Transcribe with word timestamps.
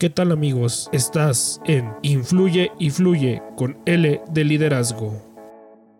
¿Qué 0.00 0.08
tal 0.08 0.32
amigos? 0.32 0.88
Estás 0.92 1.60
en 1.66 1.92
Influye 2.00 2.72
y 2.78 2.88
Fluye 2.88 3.42
con 3.54 3.76
L 3.84 4.22
de 4.30 4.44
Liderazgo. 4.44 5.12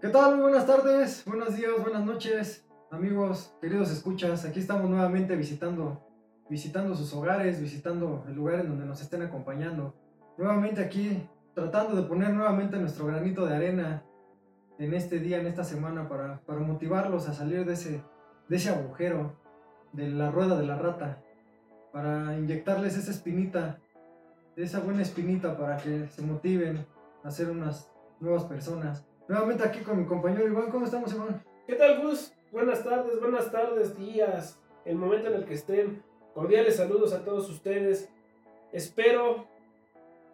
¿Qué 0.01 0.09
tal? 0.09 0.37
Muy 0.37 0.45
buenas 0.45 0.65
tardes, 0.65 1.23
buenos 1.27 1.55
días, 1.55 1.73
buenas 1.83 2.07
noches, 2.07 2.67
amigos, 2.91 3.55
queridos 3.61 3.91
escuchas. 3.91 4.47
Aquí 4.47 4.59
estamos 4.59 4.89
nuevamente 4.89 5.37
visitando, 5.37 6.03
visitando 6.49 6.95
sus 6.95 7.13
hogares, 7.13 7.61
visitando 7.61 8.25
el 8.27 8.37
lugar 8.37 8.61
en 8.61 8.69
donde 8.69 8.87
nos 8.87 9.03
estén 9.03 9.21
acompañando. 9.21 9.95
Nuevamente 10.39 10.81
aquí 10.81 11.29
tratando 11.53 11.95
de 11.95 12.09
poner 12.09 12.31
nuevamente 12.31 12.79
nuestro 12.79 13.05
granito 13.05 13.45
de 13.45 13.55
arena 13.55 14.03
en 14.79 14.95
este 14.95 15.19
día, 15.19 15.43
en 15.43 15.47
esta 15.47 15.63
semana, 15.63 16.09
para, 16.09 16.41
para 16.47 16.61
motivarlos 16.61 17.29
a 17.29 17.35
salir 17.35 17.67
de 17.67 17.75
ese, 17.75 18.03
de 18.49 18.57
ese 18.57 18.71
agujero, 18.71 19.37
de 19.93 20.09
la 20.09 20.31
rueda 20.31 20.57
de 20.57 20.67
la 20.67 20.79
rata, 20.79 21.23
para 21.93 22.39
inyectarles 22.39 22.97
esa 22.97 23.11
espinita 23.11 23.79
esa 24.57 24.81
buena 24.81 25.03
espinita 25.03 25.57
para 25.57 25.77
que 25.77 26.09
se 26.09 26.23
motiven 26.23 26.85
a 27.23 27.31
ser 27.31 27.51
unas 27.51 27.91
nuevas 28.21 28.45
personas. 28.45 29.05
Nuevamente 29.29 29.65
aquí 29.65 29.81
con 29.81 29.99
mi 29.99 30.07
compañero 30.07 30.47
Iván. 30.47 30.71
¿Cómo 30.71 30.85
estamos, 30.85 31.13
Iván? 31.13 31.43
¿Qué 31.67 31.75
tal, 31.75 32.03
Gus? 32.03 32.33
Buenas 32.53 32.83
tardes, 32.83 33.21
buenas 33.21 33.53
tardes, 33.53 33.97
días, 33.97 34.59
el 34.85 34.97
momento 34.97 35.29
en 35.29 35.35
el 35.35 35.45
que 35.45 35.55
estén. 35.55 36.03
Cordiales 36.35 36.77
saludos 36.77 37.13
a 37.13 37.25
todos 37.25 37.49
ustedes. 37.49 38.09
Espero 38.73 39.47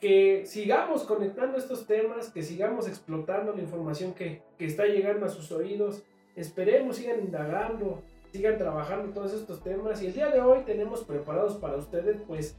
que 0.00 0.44
sigamos 0.46 1.05
conectando 1.05 1.58
estos 1.58 1.86
temas, 1.86 2.30
que 2.30 2.42
sigamos 2.42 2.88
explotando 2.88 3.52
la 3.52 3.62
información 3.62 4.14
que, 4.14 4.42
que 4.58 4.66
está 4.66 4.86
llegando 4.86 5.27
a 5.27 5.28
sus 5.28 5.52
oídos. 5.52 6.02
Esperemos 6.36 6.96
sigan 6.96 7.20
indagando, 7.20 8.02
sigan 8.33 8.58
trabajando 8.58 9.12
todos 9.12 9.33
estos 9.33 9.62
temas. 9.62 10.02
Y 10.02 10.06
el 10.06 10.14
día 10.14 10.28
de 10.28 10.41
hoy 10.41 10.60
tenemos 10.64 11.05
preparados 11.05 11.56
para 11.56 11.77
ustedes, 11.77 12.19
pues, 12.27 12.56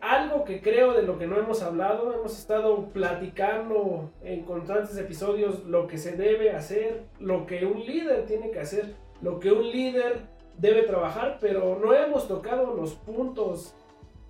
algo 0.00 0.44
que 0.44 0.60
creo 0.60 0.92
de 0.92 1.02
lo 1.02 1.18
que 1.18 1.26
no 1.26 1.36
hemos 1.36 1.62
hablado, 1.62 2.12
hemos 2.12 2.38
estado 2.38 2.88
platicando 2.90 4.10
en 4.22 4.44
constantes 4.44 4.96
episodios 4.96 5.64
lo 5.64 5.86
que 5.88 5.98
se 5.98 6.16
debe 6.16 6.52
hacer, 6.52 7.04
lo 7.18 7.46
que 7.46 7.66
un 7.66 7.84
líder 7.84 8.26
tiene 8.26 8.50
que 8.50 8.60
hacer, 8.60 8.94
lo 9.20 9.40
que 9.40 9.50
un 9.50 9.68
líder 9.68 10.20
debe 10.58 10.82
trabajar, 10.82 11.38
pero 11.40 11.78
no 11.82 11.92
hemos 11.94 12.28
tocado 12.28 12.74
los 12.74 12.94
puntos 12.94 13.74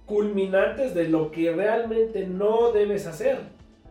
culminantes 0.06 0.94
de 0.94 1.08
lo 1.08 1.30
que 1.30 1.52
realmente 1.52 2.26
no 2.26 2.72
debes 2.72 3.06
hacer, 3.06 3.38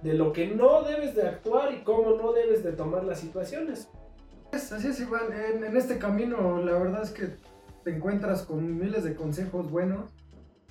de 0.01 0.13
lo 0.13 0.33
que 0.33 0.47
no 0.47 0.81
debes 0.81 1.15
de 1.15 1.23
actuar 1.23 1.73
y 1.73 1.83
cómo 1.83 2.11
no 2.11 2.33
debes 2.33 2.63
de 2.63 2.71
tomar 2.71 3.03
las 3.03 3.19
situaciones. 3.19 3.89
Así 4.51 4.87
es, 4.87 4.99
Iván. 4.99 5.31
En, 5.31 5.63
en 5.63 5.77
este 5.77 5.99
camino, 5.99 6.61
la 6.63 6.73
verdad 6.73 7.03
es 7.03 7.11
que 7.11 7.35
te 7.83 7.91
encuentras 7.91 8.41
con 8.43 8.79
miles 8.79 9.03
de 9.03 9.15
consejos 9.15 9.69
buenos 9.69 10.09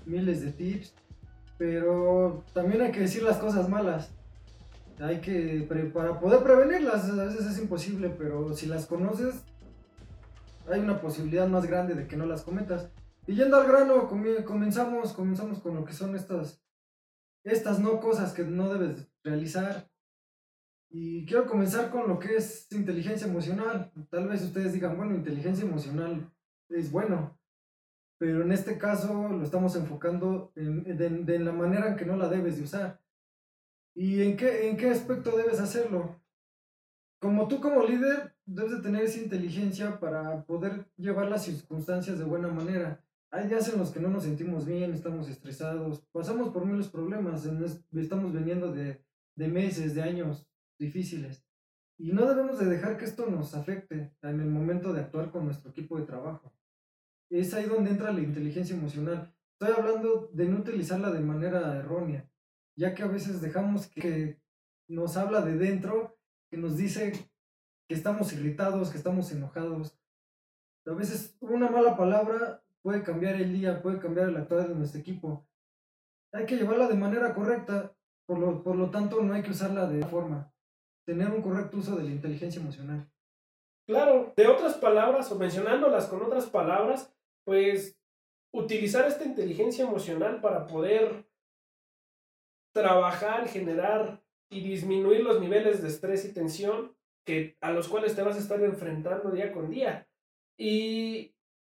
miles 0.08 0.40
de 0.42 0.52
tips, 0.52 0.94
pero 1.58 2.44
también 2.54 2.82
hay 2.82 2.92
que 2.92 3.00
decir 3.00 3.22
las 3.22 3.38
cosas 3.38 3.68
malas. 3.68 4.10
Hay 5.00 5.20
que, 5.20 5.66
para 5.94 6.18
poder 6.18 6.42
prevenirlas, 6.42 7.08
a 7.10 7.24
veces 7.24 7.46
es 7.46 7.58
imposible, 7.58 8.10
pero 8.10 8.52
si 8.54 8.66
las 8.66 8.86
conoces, 8.86 9.44
hay 10.68 10.80
una 10.80 11.00
posibilidad 11.00 11.46
más 11.46 11.66
grande 11.66 11.94
de 11.94 12.06
que 12.08 12.16
no 12.16 12.26
las 12.26 12.42
cometas. 12.42 12.90
Y 13.26 13.34
yendo 13.34 13.56
al 13.56 13.68
grano, 13.68 14.08
comenzamos, 14.08 15.12
comenzamos 15.12 15.60
con 15.60 15.76
lo 15.76 15.84
que 15.84 15.92
son 15.92 16.16
estas, 16.16 16.64
estas 17.44 17.78
no 17.78 18.00
cosas 18.00 18.32
que 18.32 18.42
no 18.42 18.72
debes 18.72 19.06
realizar. 19.22 19.88
Y 20.90 21.26
quiero 21.26 21.46
comenzar 21.46 21.90
con 21.90 22.08
lo 22.08 22.18
que 22.18 22.36
es 22.36 22.66
inteligencia 22.72 23.26
emocional. 23.26 23.92
Tal 24.10 24.26
vez 24.26 24.42
ustedes 24.42 24.72
digan, 24.72 24.96
bueno, 24.96 25.14
inteligencia 25.14 25.64
emocional 25.64 26.32
es 26.70 26.90
bueno 26.90 27.37
pero 28.18 28.42
en 28.42 28.50
este 28.52 28.78
caso 28.78 29.28
lo 29.28 29.42
estamos 29.44 29.76
enfocando 29.76 30.52
en, 30.56 30.84
de, 31.24 31.38
la 31.38 31.52
manera 31.52 31.88
en 31.88 31.96
que 31.96 32.04
no 32.04 32.16
la 32.16 32.28
debes 32.28 32.56
de 32.56 32.64
usar. 32.64 33.00
¿Y 33.94 34.22
en 34.22 34.36
qué, 34.36 34.68
en 34.68 34.76
qué 34.76 34.90
aspecto 34.90 35.36
debes 35.36 35.60
hacerlo? 35.60 36.20
Como 37.20 37.48
tú 37.48 37.60
como 37.60 37.84
líder 37.84 38.34
debes 38.44 38.72
de 38.72 38.82
tener 38.82 39.02
esa 39.02 39.20
inteligencia 39.20 39.98
para 40.00 40.44
poder 40.44 40.86
llevar 40.96 41.28
las 41.28 41.44
circunstancias 41.44 42.18
de 42.18 42.24
buena 42.24 42.48
manera. 42.48 43.04
Hay 43.30 43.46
días 43.46 43.68
en 43.72 43.78
los 43.78 43.90
que 43.90 44.00
no 44.00 44.08
nos 44.08 44.24
sentimos 44.24 44.64
bien, 44.64 44.94
estamos 44.94 45.28
estresados, 45.28 46.00
pasamos 46.12 46.48
por 46.50 46.64
muchos 46.64 46.88
problemas, 46.88 47.46
estamos 47.92 48.32
veniendo 48.32 48.72
de, 48.72 49.04
de 49.36 49.48
meses, 49.48 49.94
de 49.94 50.02
años 50.02 50.48
difíciles. 50.78 51.44
Y 51.98 52.12
no 52.12 52.26
debemos 52.26 52.58
de 52.58 52.66
dejar 52.66 52.96
que 52.96 53.04
esto 53.04 53.26
nos 53.26 53.54
afecte 53.54 54.12
en 54.22 54.40
el 54.40 54.48
momento 54.48 54.92
de 54.92 55.00
actuar 55.00 55.30
con 55.30 55.44
nuestro 55.44 55.70
equipo 55.70 55.98
de 55.98 56.06
trabajo 56.06 56.57
es 57.30 57.54
ahí 57.54 57.66
donde 57.66 57.90
entra 57.90 58.12
la 58.12 58.20
inteligencia 58.20 58.76
emocional. 58.76 59.34
Estoy 59.60 59.76
hablando 59.76 60.30
de 60.32 60.46
no 60.46 60.58
utilizarla 60.58 61.10
de 61.10 61.20
manera 61.20 61.76
errónea, 61.76 62.30
ya 62.76 62.94
que 62.94 63.02
a 63.02 63.08
veces 63.08 63.40
dejamos 63.40 63.88
que 63.88 64.40
nos 64.88 65.16
habla 65.16 65.42
de 65.42 65.56
dentro, 65.56 66.16
que 66.50 66.56
nos 66.56 66.76
dice 66.76 67.12
que 67.88 67.94
estamos 67.94 68.32
irritados, 68.32 68.90
que 68.90 68.98
estamos 68.98 69.30
enojados. 69.32 69.98
A 70.86 70.92
veces 70.92 71.36
una 71.40 71.68
mala 71.70 71.96
palabra 71.96 72.62
puede 72.82 73.02
cambiar 73.02 73.34
el 73.34 73.52
día, 73.52 73.82
puede 73.82 73.98
cambiar 73.98 74.28
el 74.28 74.36
actuar 74.36 74.68
de 74.68 74.74
nuestro 74.74 75.00
equipo. 75.00 75.46
Hay 76.32 76.46
que 76.46 76.56
llevarla 76.56 76.88
de 76.88 76.94
manera 76.94 77.34
correcta, 77.34 77.94
por 78.26 78.38
lo, 78.38 78.62
por 78.62 78.76
lo 78.76 78.90
tanto 78.90 79.22
no 79.22 79.34
hay 79.34 79.42
que 79.42 79.50
usarla 79.50 79.86
de 79.86 80.04
forma. 80.06 80.52
Tener 81.04 81.30
un 81.30 81.42
correcto 81.42 81.78
uso 81.78 81.96
de 81.96 82.04
la 82.04 82.10
inteligencia 82.10 82.60
emocional. 82.60 83.10
Claro, 83.86 84.34
de 84.36 84.46
otras 84.46 84.74
palabras 84.74 85.32
o 85.32 85.38
mencionándolas 85.38 86.06
con 86.06 86.22
otras 86.22 86.46
palabras, 86.46 87.14
pues 87.48 87.98
utilizar 88.52 89.08
esta 89.08 89.24
inteligencia 89.24 89.86
emocional 89.86 90.42
para 90.42 90.66
poder 90.66 91.24
trabajar, 92.74 93.48
generar 93.48 94.22
y 94.50 94.60
disminuir 94.60 95.22
los 95.22 95.40
niveles 95.40 95.80
de 95.80 95.88
estrés 95.88 96.26
y 96.26 96.34
tensión 96.34 96.94
que, 97.24 97.56
a 97.62 97.70
los 97.70 97.88
cuales 97.88 98.14
te 98.14 98.20
vas 98.20 98.36
a 98.36 98.40
estar 98.40 98.62
enfrentando 98.62 99.30
día 99.30 99.50
con 99.50 99.70
día. 99.70 100.06
Y 100.58 101.34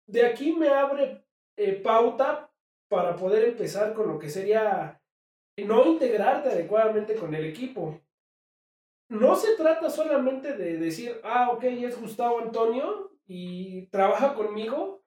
de 0.08 0.26
aquí 0.26 0.50
me 0.50 0.70
abre 0.70 1.24
eh, 1.56 1.74
pauta 1.74 2.52
para 2.88 3.14
poder 3.14 3.44
empezar 3.44 3.94
con 3.94 4.08
lo 4.08 4.18
que 4.18 4.28
sería 4.28 5.00
no 5.56 5.86
integrarte 5.86 6.48
adecuadamente 6.48 7.14
con 7.14 7.32
el 7.32 7.44
equipo. 7.44 8.00
No 9.08 9.36
se 9.36 9.54
trata 9.54 9.88
solamente 9.88 10.56
de 10.56 10.78
decir, 10.78 11.20
ah, 11.22 11.52
ok, 11.52 11.62
es 11.62 12.00
Gustavo 12.00 12.40
Antonio 12.40 13.12
y 13.24 13.86
trabaja 13.86 14.34
conmigo 14.34 15.00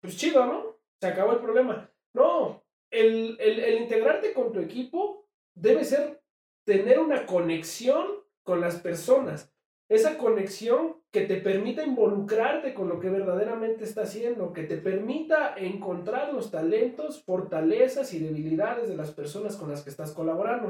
pues 0.00 0.16
chido, 0.16 0.44
¿no? 0.46 0.76
Se 1.00 1.08
acabó 1.08 1.32
el 1.32 1.40
problema. 1.40 1.90
No, 2.14 2.62
el, 2.90 3.36
el, 3.40 3.82
integrarte 3.82 4.32
con 4.32 4.52
tu 4.52 4.60
equipo 4.60 5.28
debe 5.54 5.84
ser 5.84 6.22
tener 6.64 6.98
una 6.98 7.26
conexión 7.26 8.06
con 8.42 8.60
las 8.60 8.76
personas. 8.76 9.52
Esa 9.88 10.18
conexión 10.18 10.96
que 11.10 11.22
te 11.22 11.36
permita 11.36 11.84
involucrarte 11.84 12.74
con 12.74 12.88
lo 12.88 13.00
que 13.00 13.10
verdaderamente 13.10 13.84
está 13.84 14.02
haciendo, 14.02 14.52
que 14.52 14.62
te 14.62 14.76
permita 14.76 15.54
encontrar 15.56 16.32
los 16.32 16.50
talentos, 16.50 17.22
fortalezas 17.24 18.14
y 18.14 18.20
debilidades 18.20 18.88
de 18.88 18.96
las 18.96 19.10
personas 19.10 19.56
con 19.56 19.70
las 19.70 19.82
que 19.82 19.90
estás 19.90 20.12
colaborando. 20.12 20.68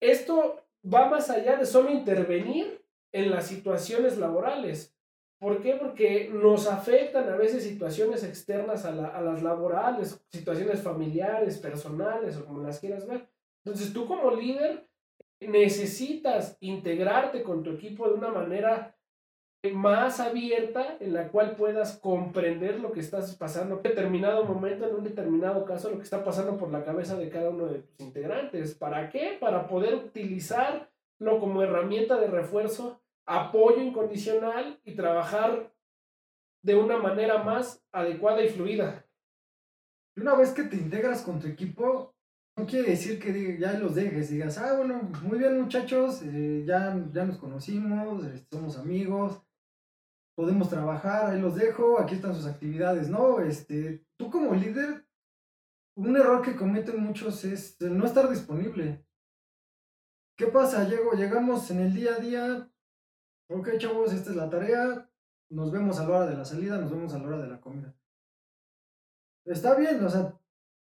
Esto 0.00 0.60
va 0.84 1.08
más 1.08 1.30
allá 1.30 1.56
de 1.56 1.66
solo 1.66 1.90
intervenir 1.90 2.84
en 3.12 3.30
las 3.30 3.46
situaciones 3.46 4.18
laborales. 4.18 4.95
¿Por 5.38 5.60
qué? 5.60 5.74
Porque 5.74 6.30
nos 6.32 6.66
afectan 6.66 7.28
a 7.28 7.36
veces 7.36 7.62
situaciones 7.62 8.24
externas 8.24 8.86
a, 8.86 8.92
las 8.92 9.42
laborales, 9.42 10.24
situaciones 10.30 10.82
familiares, 10.82 11.58
personales 11.58 12.36
o 12.38 12.46
como 12.46 12.62
las 12.62 12.80
quieras 12.80 13.06
ver. 13.06 13.28
Entonces 13.64 13.92
tú 13.92 14.06
como 14.06 14.30
líder 14.30 14.88
necesitas 15.40 16.56
integrarte 16.60 17.42
con 17.42 17.62
tu 17.62 17.70
equipo 17.70 18.08
de 18.08 18.14
una 18.14 18.28
manera 18.28 18.96
más 19.72 20.20
abierta 20.20 20.96
en 21.00 21.12
la 21.12 21.28
cual 21.28 21.56
puedas 21.56 21.98
comprender 21.98 22.80
lo 22.80 22.92
que 22.92 23.00
estás 23.00 23.34
pasando 23.36 23.74
en 23.74 23.78
un 23.78 23.82
determinado 23.82 24.44
momento, 24.44 24.88
en 24.88 24.94
un 24.94 25.04
determinado 25.04 25.64
caso, 25.64 25.90
lo 25.90 25.96
que 25.96 26.04
está 26.04 26.24
pasando 26.24 26.56
por 26.56 26.70
la 26.70 26.84
cabeza 26.84 27.16
de 27.16 27.28
cada 27.28 27.50
uno 27.50 27.66
de 27.66 27.80
tus 27.80 28.00
integrantes. 28.00 28.74
¿Para 28.74 29.10
qué? 29.10 29.36
Para 29.38 29.66
poder 29.66 29.94
utilizarlo 29.94 30.86
como 31.40 31.62
herramienta 31.62 32.16
de 32.18 32.28
refuerzo 32.28 33.02
apoyo 33.26 33.82
incondicional 33.82 34.80
y 34.84 34.94
trabajar 34.94 35.72
de 36.62 36.74
una 36.74 36.96
manera 36.98 37.42
más 37.42 37.84
adecuada 37.92 38.42
y 38.42 38.48
fluida. 38.48 39.06
Una 40.16 40.34
vez 40.34 40.52
que 40.52 40.62
te 40.62 40.76
integras 40.76 41.22
con 41.22 41.40
tu 41.40 41.46
equipo, 41.46 42.14
no 42.56 42.66
quiere 42.66 42.90
decir 42.90 43.20
que 43.20 43.58
ya 43.58 43.74
los 43.74 43.94
dejes, 43.94 44.30
digas, 44.30 44.56
ah, 44.58 44.76
bueno, 44.76 45.02
muy 45.22 45.38
bien 45.38 45.60
muchachos, 45.60 46.22
eh, 46.22 46.64
ya, 46.66 46.96
ya 47.12 47.24
nos 47.24 47.36
conocimos, 47.36 48.24
eh, 48.24 48.46
somos 48.50 48.78
amigos, 48.78 49.42
podemos 50.34 50.70
trabajar, 50.70 51.30
ahí 51.30 51.40
los 51.40 51.54
dejo, 51.54 52.00
aquí 52.00 52.14
están 52.14 52.34
sus 52.34 52.46
actividades. 52.46 53.08
No, 53.10 53.40
este, 53.40 54.06
tú 54.16 54.30
como 54.30 54.54
líder, 54.54 55.06
un 55.96 56.16
error 56.16 56.42
que 56.42 56.56
cometen 56.56 57.02
muchos 57.02 57.44
es 57.44 57.80
no 57.80 58.06
estar 58.06 58.28
disponible. 58.28 59.04
¿Qué 60.38 60.46
pasa? 60.46 60.88
Llego, 60.88 61.12
llegamos 61.12 61.70
en 61.70 61.80
el 61.80 61.94
día 61.94 62.14
a 62.14 62.18
día, 62.18 62.70
ok 63.48 63.78
chavos, 63.78 64.12
esta 64.12 64.30
es 64.30 64.36
la 64.36 64.50
tarea, 64.50 65.08
nos 65.50 65.70
vemos 65.70 65.98
a 65.98 66.04
la 66.04 66.16
hora 66.16 66.26
de 66.26 66.36
la 66.36 66.44
salida, 66.44 66.78
nos 66.78 66.90
vemos 66.90 67.14
a 67.14 67.18
la 67.18 67.26
hora 67.26 67.38
de 67.38 67.48
la 67.48 67.60
comida. 67.60 67.94
Está 69.44 69.76
bien, 69.76 70.04
o 70.04 70.10
sea, 70.10 70.38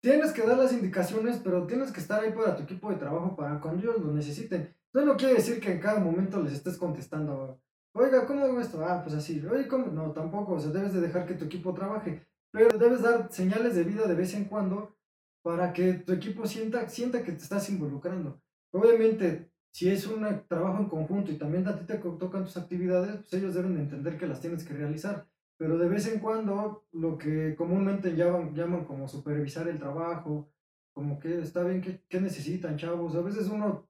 tienes 0.03 0.33
que 0.33 0.43
dar 0.43 0.59
las 0.59 0.73
indicaciones, 0.73 1.41
pero 1.43 1.67
tienes 1.67 1.93
que 1.93 2.01
estar 2.01 2.23
ahí 2.23 2.33
para 2.33 2.57
tu 2.57 2.63
equipo 2.65 2.91
de 2.91 2.97
trabajo 2.97 3.35
para 3.35 3.61
cuando 3.61 3.83
ellos 3.83 4.01
lo 4.01 4.13
necesiten. 4.13 4.75
Eso 4.93 5.05
no 5.05 5.17
quiere 5.17 5.35
decir 5.35 5.61
que 5.61 5.73
en 5.73 5.81
cada 5.81 6.01
momento 6.01 6.43
les 6.43 6.55
estés 6.55 6.77
contestando, 6.77 7.61
oiga, 7.95 8.27
¿cómo 8.27 8.45
hago 8.45 8.61
esto? 8.61 8.85
Ah, 8.85 9.01
pues 9.03 9.15
así, 9.15 9.45
oye, 9.47 9.67
¿cómo? 9.67 9.87
No, 9.87 10.13
tampoco, 10.13 10.55
o 10.55 10.61
sea, 10.61 10.73
debes 10.73 10.93
de 10.93 11.01
dejar 11.01 11.27
que 11.27 11.35
tu 11.35 11.47
equipo 11.47 11.73
trabaje, 11.73 12.27
pero 12.53 12.77
debes 12.77 13.03
dar 13.03 13.33
señales 13.33 13.75
de 13.75 13.85
vida 13.85 14.07
de 14.07 14.15
vez 14.15 14.35
en 14.35 14.45
cuando 14.45 14.97
para 15.43 15.73
que 15.73 15.95
tu 15.95 16.13
equipo 16.13 16.47
sienta, 16.47 16.89
sienta 16.89 17.23
que 17.23 17.33
te 17.33 17.43
estás 17.43 17.71
involucrando. 17.71 18.43
Obviamente, 18.73 19.51
si 19.73 19.89
es 19.89 20.07
un 20.07 20.27
trabajo 20.49 20.83
en 20.83 20.89
conjunto 20.89 21.31
y 21.31 21.37
también 21.37 21.67
a 21.69 21.79
ti 21.79 21.85
te 21.87 21.99
tocan 21.99 22.45
tus 22.45 22.57
actividades, 22.57 23.17
pues 23.17 23.33
ellos 23.35 23.55
deben 23.55 23.75
de 23.75 23.83
entender 23.83 24.19
que 24.19 24.27
las 24.27 24.41
tienes 24.41 24.65
que 24.65 24.75
realizar. 24.75 25.29
Pero 25.57 25.79
de 25.79 25.89
vez 25.89 26.07
en 26.07 26.21
cuando, 26.21 26.87
lo 26.93 27.19
que 27.19 27.55
comúnmente 27.55 28.17
llaman, 28.17 28.55
llaman 28.55 28.85
como 28.85 29.07
supervisar 29.07 29.69
el 29.69 29.79
trabajo, 29.79 30.51
como 30.93 31.21
que 31.21 31.39
está 31.39 31.63
bien, 31.63 31.83
¿qué, 31.83 32.03
¿qué, 32.09 32.21
necesitan, 32.21 32.77
chavos? 32.77 33.15
A 33.15 33.21
veces 33.21 33.49
uno 33.49 33.89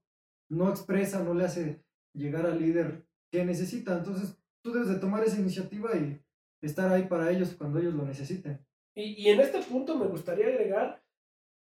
no 0.49 0.69
expresa, 0.69 1.23
no 1.23 1.32
le 1.32 1.44
hace 1.44 1.85
llegar 2.12 2.44
al 2.44 2.59
líder 2.59 3.06
qué 3.31 3.44
necesita. 3.44 3.97
Entonces, 3.97 4.37
tú 4.62 4.73
debes 4.73 4.88
de 4.88 4.99
tomar 4.99 5.25
esa 5.25 5.41
iniciativa 5.41 5.97
y 5.97 6.21
estar 6.61 6.93
ahí 6.93 7.05
para 7.05 7.31
ellos 7.31 7.55
cuando 7.56 7.79
ellos 7.79 7.94
lo 7.94 8.05
necesiten. 8.05 8.67
Y, 8.94 9.23
y 9.23 9.29
en 9.29 9.41
este 9.41 9.62
punto 9.62 9.97
me 9.97 10.09
gustaría 10.09 10.49
agregar 10.49 11.03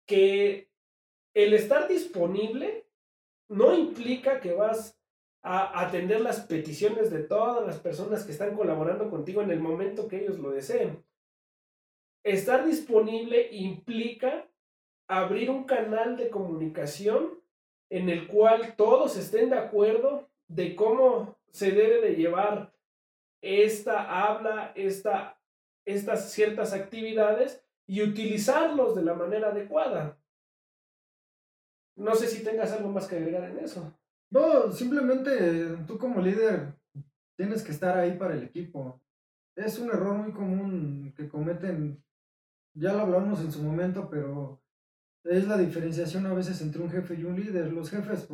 que 0.06 0.70
el 1.34 1.54
estar 1.54 1.88
disponible 1.88 2.89
no 3.50 3.74
implica 3.74 4.40
que 4.40 4.52
vas 4.52 4.96
a 5.42 5.80
atender 5.84 6.20
las 6.20 6.40
peticiones 6.40 7.10
de 7.10 7.24
todas 7.24 7.66
las 7.66 7.78
personas 7.78 8.24
que 8.24 8.32
están 8.32 8.54
colaborando 8.54 9.10
contigo 9.10 9.42
en 9.42 9.50
el 9.50 9.58
momento 9.58 10.06
que 10.06 10.22
ellos 10.22 10.38
lo 10.38 10.52
deseen. 10.52 11.04
Estar 12.22 12.64
disponible 12.64 13.48
implica 13.50 14.48
abrir 15.08 15.50
un 15.50 15.64
canal 15.64 16.16
de 16.16 16.30
comunicación 16.30 17.40
en 17.90 18.08
el 18.08 18.28
cual 18.28 18.76
todos 18.76 19.16
estén 19.16 19.50
de 19.50 19.58
acuerdo 19.58 20.28
de 20.46 20.76
cómo 20.76 21.36
se 21.50 21.72
debe 21.72 22.00
de 22.00 22.14
llevar 22.14 22.72
esta 23.42 24.28
habla, 24.28 24.72
esta, 24.76 25.40
estas 25.84 26.30
ciertas 26.30 26.72
actividades 26.72 27.64
y 27.88 28.02
utilizarlos 28.02 28.94
de 28.94 29.02
la 29.02 29.14
manera 29.14 29.48
adecuada. 29.48 30.19
No 32.00 32.14
sé 32.14 32.28
si 32.28 32.42
tengas 32.42 32.72
algo 32.72 32.90
más 32.90 33.06
que 33.06 33.16
agregar 33.16 33.50
en 33.50 33.58
eso. 33.58 33.94
No, 34.30 34.72
simplemente 34.72 35.76
tú 35.86 35.98
como 35.98 36.22
líder 36.22 36.74
tienes 37.36 37.62
que 37.62 37.72
estar 37.72 37.98
ahí 37.98 38.16
para 38.16 38.34
el 38.34 38.42
equipo. 38.42 39.02
Es 39.54 39.78
un 39.78 39.90
error 39.90 40.14
muy 40.14 40.32
común 40.32 41.12
que 41.14 41.28
cometen, 41.28 42.02
ya 42.72 42.94
lo 42.94 43.00
hablamos 43.00 43.40
en 43.40 43.52
su 43.52 43.62
momento, 43.62 44.08
pero 44.08 44.62
es 45.24 45.46
la 45.46 45.58
diferenciación 45.58 46.24
a 46.24 46.32
veces 46.32 46.62
entre 46.62 46.80
un 46.80 46.90
jefe 46.90 47.16
y 47.16 47.24
un 47.24 47.36
líder. 47.36 47.70
Los 47.70 47.90
jefes 47.90 48.26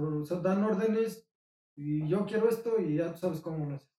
dan 0.45 0.63
órdenes 0.63 1.29
y 1.75 2.07
yo 2.07 2.25
quiero 2.25 2.49
esto 2.49 2.81
y 2.81 2.99
ya 2.99 3.13
tú 3.13 3.19
sabes 3.19 3.41
cómo 3.41 3.67
lo 3.67 3.75
haces. 3.75 3.93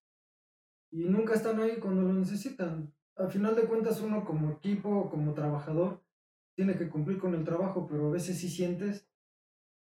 Y 0.91 1.03
nunca 1.09 1.33
están 1.33 1.59
ahí 1.59 1.75
cuando 1.81 2.03
lo 2.03 2.13
necesitan. 2.13 2.93
Al 3.17 3.29
final 3.29 3.53
de 3.53 3.63
cuentas 3.63 3.99
uno 3.99 4.23
como 4.23 4.49
equipo, 4.49 5.09
como 5.09 5.33
trabajador, 5.33 6.01
tiene 6.55 6.77
que 6.77 6.87
cumplir 6.87 7.19
con 7.19 7.35
el 7.35 7.43
trabajo, 7.43 7.85
pero 7.85 8.07
a 8.07 8.11
veces 8.11 8.37
sí 8.37 8.47
sientes 8.47 9.06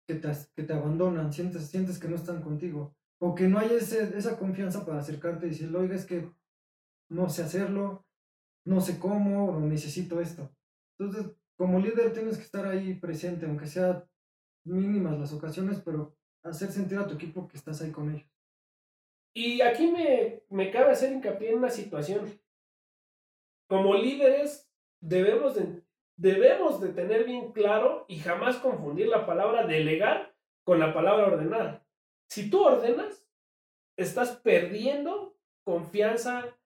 que 0.07 0.15
te, 0.15 0.31
que 0.55 0.63
te 0.63 0.73
abandonan, 0.73 1.33
sientes, 1.33 1.67
sientes 1.69 1.99
que 1.99 2.09
no 2.09 2.17
están 2.17 2.43
contigo, 2.43 2.95
o 3.19 3.35
que 3.35 3.49
no 3.49 3.59
hay 3.59 3.73
ese, 3.73 4.17
esa 4.17 4.39
confianza 4.39 4.85
para 4.85 5.01
acercarte 5.01 5.47
y 5.47 5.51
decirle, 5.51 5.79
oiga, 5.79 5.95
es 5.95 6.05
que 6.05 6.31
no 7.11 7.29
sé 7.29 7.43
hacerlo, 7.43 8.07
no 8.65 8.81
sé 8.81 8.99
cómo, 8.99 9.51
o 9.51 9.61
necesito 9.61 10.21
esto. 10.21 10.51
Entonces, 10.99 11.33
como 11.57 11.79
líder 11.79 12.13
tienes 12.13 12.37
que 12.37 12.45
estar 12.45 12.67
ahí 12.67 12.95
presente, 12.95 13.47
aunque 13.47 13.67
sea 13.67 14.07
mínimas 14.65 15.19
las 15.19 15.33
ocasiones, 15.33 15.81
pero 15.85 16.17
hacer 16.43 16.71
sentir 16.71 16.99
a 16.99 17.07
tu 17.07 17.15
equipo 17.15 17.49
que 17.49 17.57
estás 17.57 17.81
ahí 17.83 17.91
con 17.91 18.11
ellos. 18.11 18.29
Y 19.35 19.61
aquí 19.61 19.91
me, 19.91 20.43
me 20.51 20.71
cabe 20.71 20.93
hacer 20.93 21.13
hincapié 21.13 21.51
en 21.51 21.59
una 21.59 21.71
situación. 21.71 22.27
Como 23.69 23.95
líderes 23.95 24.69
debemos 25.01 25.55
de 25.55 25.83
debemos 26.17 26.81
de 26.81 26.89
tener 26.89 27.25
bien 27.25 27.53
claro 27.53 28.05
y 28.09 28.19
jamás 28.19 28.57
confundir 28.57 29.09
la 29.09 29.27
palabra 29.27 29.67
delegar 29.67 30.35
con 30.65 30.79
la 30.79 30.93
palabra 30.93 31.27
ordenar. 31.27 31.85
Si 32.29 32.51
tú 32.51 32.63
ordenas, 32.63 33.27
estás 33.97 34.37
perdiendo 34.37 35.37
confianza 35.65 36.57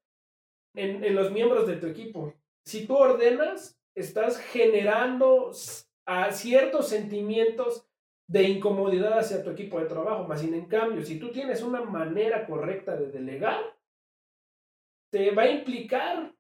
en, 0.74 1.04
en 1.04 1.14
los 1.14 1.30
miembros 1.30 1.66
de 1.66 1.76
tu 1.76 1.86
equipo. 1.86 2.34
Si 2.64 2.86
tú 2.86 2.96
ordenas, 2.96 3.80
estás 3.94 4.38
generando 4.38 5.52
ciertos 6.32 6.88
sentimientos 6.88 7.86
de 8.28 8.44
incomodidad 8.44 9.18
hacia 9.18 9.42
tu 9.42 9.50
equipo 9.50 9.80
de 9.80 9.86
trabajo. 9.86 10.24
Más 10.24 10.40
sin 10.40 10.54
en 10.54 10.66
cambio, 10.66 11.02
si 11.02 11.18
tú 11.18 11.30
tienes 11.30 11.62
una 11.62 11.82
manera 11.82 12.46
correcta 12.46 12.96
de 12.96 13.10
delegar, 13.10 13.60
te 15.10 15.32
va 15.32 15.42
a 15.42 15.50
implicar 15.50 16.32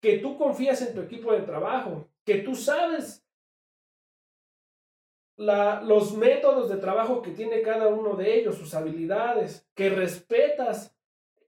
que 0.00 0.18
tú 0.18 0.36
confías 0.36 0.82
en 0.82 0.94
tu 0.94 1.00
equipo 1.02 1.32
de 1.32 1.40
trabajo, 1.40 2.08
que 2.24 2.36
tú 2.38 2.54
sabes 2.54 3.26
la, 5.36 5.82
los 5.82 6.16
métodos 6.16 6.68
de 6.68 6.76
trabajo 6.76 7.22
que 7.22 7.30
tiene 7.30 7.62
cada 7.62 7.88
uno 7.88 8.16
de 8.16 8.38
ellos, 8.38 8.56
sus 8.56 8.74
habilidades, 8.74 9.66
que 9.74 9.90
respetas 9.90 10.96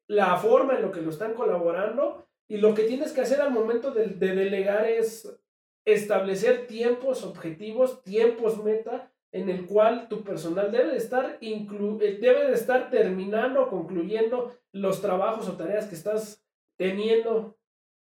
la 0.06 0.36
forma 0.36 0.76
en 0.76 0.82
lo 0.82 0.92
que 0.92 1.02
lo 1.02 1.10
están 1.10 1.34
colaborando 1.34 2.26
y 2.48 2.58
lo 2.58 2.74
que 2.74 2.84
tienes 2.84 3.12
que 3.12 3.20
hacer 3.20 3.40
al 3.40 3.50
momento 3.50 3.90
de, 3.90 4.06
de 4.06 4.34
delegar 4.34 4.86
es 4.86 5.38
establecer 5.84 6.66
tiempos 6.66 7.24
objetivos, 7.24 8.02
tiempos 8.02 8.62
meta 8.62 9.10
en 9.32 9.48
el 9.48 9.66
cual 9.66 10.08
tu 10.08 10.22
personal 10.22 10.72
debe 10.72 10.92
de 10.92 10.96
estar 10.96 11.36
inclu 11.40 11.98
eh, 12.00 12.18
debe 12.20 12.46
de 12.46 12.54
estar 12.54 12.90
terminando 12.90 13.68
concluyendo 13.68 14.54
los 14.72 15.02
trabajos 15.02 15.48
o 15.48 15.56
tareas 15.56 15.86
que 15.86 15.94
estás 15.94 16.42
teniendo 16.76 17.57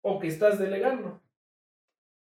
o 0.05 0.19
que 0.21 0.29
estás 0.29 0.59
delegando. 0.59 1.23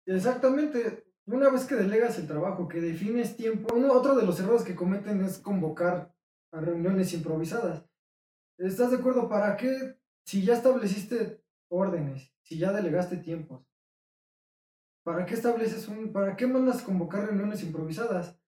Exactamente. 0.06 1.06
Una 1.28 1.50
vez 1.50 1.66
que 1.66 1.76
delegas 1.76 2.18
el 2.18 2.28
trabajo, 2.28 2.68
que 2.68 2.82
defines 2.82 3.38
tiempo, 3.38 3.76
uno, 3.76 3.94
otro 3.94 4.16
de 4.16 4.26
los 4.26 4.40
errores 4.40 4.64
que 4.64 4.76
cometen 4.76 5.24
es 5.24 5.38
convocar 5.38 6.16
a 6.52 6.60
reuniones 6.60 7.14
improvisadas. 7.14 7.86
¿Estás 8.58 8.90
de 8.90 8.98
acuerdo? 8.98 9.30
¿Para 9.30 9.56
qué? 9.56 10.00
Si 10.26 10.44
ya 10.44 10.56
estableciste 10.56 11.44
órdenes, 11.70 12.34
si 12.42 12.58
ya 12.58 12.72
delegaste 12.72 13.18
tiempos, 13.18 13.64
¿para 15.04 15.28
qué 15.28 15.36
estableces 15.36 15.88
un, 15.88 16.12
para 16.12 16.36
qué 16.36 16.48
mandas 16.48 16.82
convocar 16.82 17.28
reuniones 17.28 17.62
improvisadas? 17.62 18.40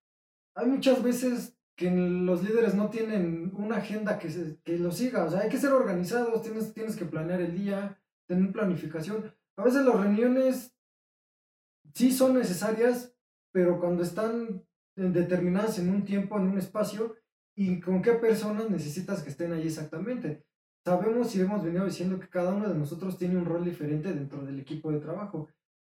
Hay 0.56 0.66
muchas 0.66 1.04
veces 1.04 1.56
que 1.76 1.92
los 1.92 2.44
líderes 2.44 2.74
no 2.74 2.90
tienen 2.90 3.54
una 3.56 3.78
agenda 3.78 4.18
que, 4.18 4.32
se, 4.32 4.60
que 4.64 4.78
lo 4.80 4.92
siga, 4.92 5.26
o 5.26 5.30
sea, 5.30 5.42
hay 5.42 5.50
que 5.50 5.60
ser 5.60 5.72
organizados, 5.72 6.42
tienes, 6.42 6.74
tienes 6.74 6.96
que 6.96 7.06
planear 7.06 7.42
el 7.42 7.56
día, 7.56 8.01
tener 8.32 8.52
planificación. 8.54 9.34
A 9.58 9.64
veces 9.64 9.86
las 9.86 10.00
reuniones 10.00 10.74
sí 11.94 12.12
son 12.12 12.36
necesarias, 12.36 13.14
pero 13.52 13.80
cuando 13.80 14.04
están 14.04 14.66
determinadas 14.96 15.80
en 15.80 15.90
un 15.90 16.06
tiempo, 16.06 16.38
en 16.38 16.48
un 16.48 16.58
espacio, 16.58 17.16
y 17.56 17.82
con 17.82 18.02
qué 18.02 18.14
personas 18.14 18.70
necesitas 18.70 19.22
que 19.22 19.30
estén 19.30 19.52
ahí 19.52 19.68
exactamente. 19.68 20.46
Sabemos 20.86 21.36
y 21.36 21.42
hemos 21.42 21.62
venido 21.64 21.86
diciendo 21.86 22.20
que 22.20 22.30
cada 22.30 22.54
uno 22.54 22.70
de 22.70 22.76
nosotros 22.76 23.18
tiene 23.18 23.38
un 23.38 23.46
rol 23.46 23.66
diferente 23.66 24.14
dentro 24.14 24.44
del 24.46 24.60
equipo 24.60 24.92
de 24.92 25.00
trabajo. 25.00 25.50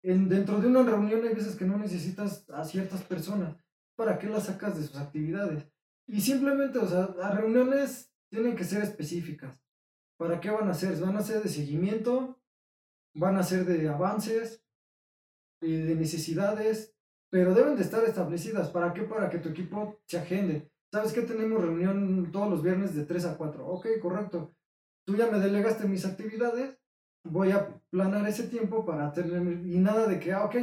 En, 0.03 0.27
dentro 0.27 0.59
de 0.59 0.67
una 0.67 0.83
reunión 0.83 1.23
hay 1.23 1.33
veces 1.33 1.55
que 1.55 1.65
no 1.65 1.77
necesitas 1.77 2.47
a 2.49 2.65
ciertas 2.65 3.01
personas. 3.03 3.55
¿Para 3.95 4.19
qué 4.19 4.27
las 4.27 4.47
sacas 4.47 4.77
de 4.77 4.83
sus 4.83 4.97
actividades? 4.97 5.65
Y 6.05 6.19
simplemente, 6.19 6.79
o 6.79 6.87
sea, 6.87 7.15
las 7.17 7.33
reuniones 7.33 8.13
tienen 8.29 8.55
que 8.57 8.65
ser 8.65 8.83
específicas. 8.83 9.64
¿Para 10.17 10.39
qué 10.39 10.49
van 10.49 10.69
a 10.69 10.73
ser? 10.73 10.95
¿Van 10.97 11.17
a 11.17 11.21
ser 11.21 11.43
de 11.43 11.49
seguimiento? 11.49 12.39
¿Van 13.15 13.37
a 13.37 13.43
ser 13.43 13.65
de 13.65 13.87
avances? 13.89 14.61
de 15.61 15.95
necesidades? 15.95 16.95
Pero 17.31 17.53
deben 17.53 17.75
de 17.75 17.81
estar 17.81 18.03
establecidas. 18.03 18.69
¿Para 18.69 18.93
qué? 18.93 19.01
Para 19.01 19.29
que 19.29 19.39
tu 19.39 19.49
equipo 19.49 19.99
se 20.05 20.17
agende. 20.17 20.71
¿Sabes 20.91 21.11
que 21.11 21.21
tenemos 21.21 21.61
reunión 21.61 22.31
todos 22.31 22.49
los 22.49 22.63
viernes 22.63 22.95
de 22.95 23.05
3 23.05 23.25
a 23.25 23.37
4? 23.37 23.67
Ok, 23.67 23.87
correcto. 24.01 24.55
Tú 25.05 25.15
ya 25.15 25.29
me 25.29 25.39
delegaste 25.39 25.87
mis 25.87 26.05
actividades. 26.05 26.77
Voy 27.25 27.51
a 27.51 27.81
planar 27.89 28.27
ese 28.27 28.47
tiempo 28.47 28.85
para 28.85 29.11
tener... 29.11 29.65
Y 29.65 29.79
nada 29.79 30.07
de 30.07 30.19
que, 30.19 30.31
ah, 30.31 30.45
ok, 30.45 30.55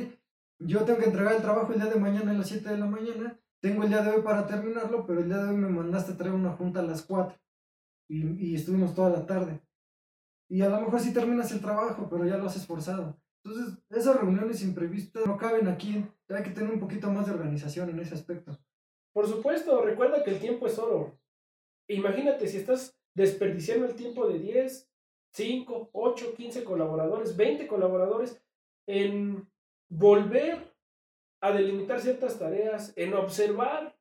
yo 0.61 0.85
tengo 0.85 1.01
que 1.01 1.07
entregar 1.07 1.35
el 1.35 1.43
trabajo 1.43 1.73
el 1.73 1.81
día 1.81 1.91
de 1.91 2.01
mañana 2.01 2.31
a 2.31 2.35
las 2.35 2.49
7 2.49 2.71
de 2.71 2.79
la 2.79 2.87
mañana. 2.87 3.39
Tengo 3.61 3.83
el 3.83 3.89
día 3.91 4.03
de 4.03 4.11
hoy 4.11 4.23
para 4.23 4.47
terminarlo, 4.47 5.05
pero 5.05 5.21
el 5.21 5.29
día 5.29 5.39
de 5.39 5.51
hoy 5.51 5.57
me 5.57 5.69
mandaste 5.69 6.13
a 6.13 6.17
traer 6.17 6.35
una 6.35 6.53
junta 6.53 6.81
a 6.81 6.85
las 6.85 7.03
4 7.03 7.37
y, 8.09 8.55
estuvimos 8.55 8.95
toda 8.95 9.11
la 9.11 9.27
tarde. 9.27 9.61
Y 10.49 10.61
a 10.63 10.69
lo 10.69 10.81
mejor 10.81 11.01
sí 11.01 11.13
terminas 11.13 11.51
el 11.53 11.61
trabajo, 11.61 12.09
pero 12.11 12.27
ya 12.27 12.37
lo 12.37 12.47
has 12.47 12.57
esforzado. 12.57 13.19
Entonces, 13.45 13.79
esas 13.91 14.21
reuniones 14.21 14.63
imprevistas 14.63 15.27
no 15.27 15.37
caben 15.37 15.67
aquí. 15.69 16.05
Hay 16.29 16.43
que 16.43 16.51
tener 16.51 16.73
un 16.73 16.81
poquito 16.81 17.11
más 17.11 17.27
de 17.27 17.33
organización 17.33 17.91
en 17.91 18.01
ese 18.01 18.15
aspecto. 18.15 18.59
Por 19.13 19.27
supuesto, 19.27 19.81
recuerda 19.83 20.23
que 20.23 20.31
el 20.31 20.41
tiempo 20.41 20.67
es 20.67 20.79
oro. 20.79 21.19
Imagínate 21.89 22.47
si 22.47 22.59
estás 22.59 22.97
desperdiciando 23.15 23.87
el 23.87 23.95
tiempo 23.95 24.27
de 24.27 24.39
10, 24.39 24.91
5, 25.33 25.91
8, 25.93 26.35
15 26.37 26.65
colaboradores, 26.65 27.37
20 27.37 27.67
colaboradores 27.67 28.43
en 28.87 29.49
volver 29.91 30.73
a 31.41 31.53
delimitar 31.53 32.01
ciertas 32.01 32.39
tareas, 32.39 32.93
en 32.97 33.15
observar 33.15 33.92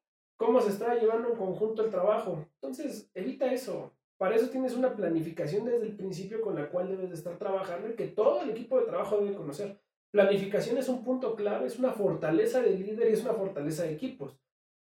cómo 0.41 0.59
se 0.59 0.69
está 0.69 0.95
llevando 0.95 1.29
en 1.29 1.35
conjunto 1.35 1.85
el 1.85 1.91
trabajo. 1.91 2.45
Entonces, 2.55 3.09
evita 3.13 3.53
eso. 3.53 3.93
Para 4.17 4.35
eso 4.35 4.49
tienes 4.49 4.75
una 4.75 4.95
planificación 4.95 5.65
desde 5.65 5.85
el 5.85 5.95
principio 5.95 6.41
con 6.41 6.55
la 6.55 6.69
cual 6.69 6.89
debes 6.89 7.09
de 7.09 7.15
estar 7.15 7.37
trabajando 7.37 7.89
y 7.89 7.95
que 7.95 8.07
todo 8.07 8.41
el 8.41 8.49
equipo 8.49 8.79
de 8.79 8.87
trabajo 8.87 9.17
debe 9.17 9.35
conocer. 9.35 9.79
Planificación 10.11 10.77
es 10.77 10.89
un 10.89 11.03
punto 11.03 11.35
clave, 11.35 11.67
es 11.67 11.77
una 11.77 11.91
fortaleza 11.91 12.59
del 12.59 12.79
líder 12.79 13.09
y 13.09 13.13
es 13.13 13.21
una 13.21 13.33
fortaleza 13.33 13.83
de 13.83 13.93
equipos. 13.93 14.37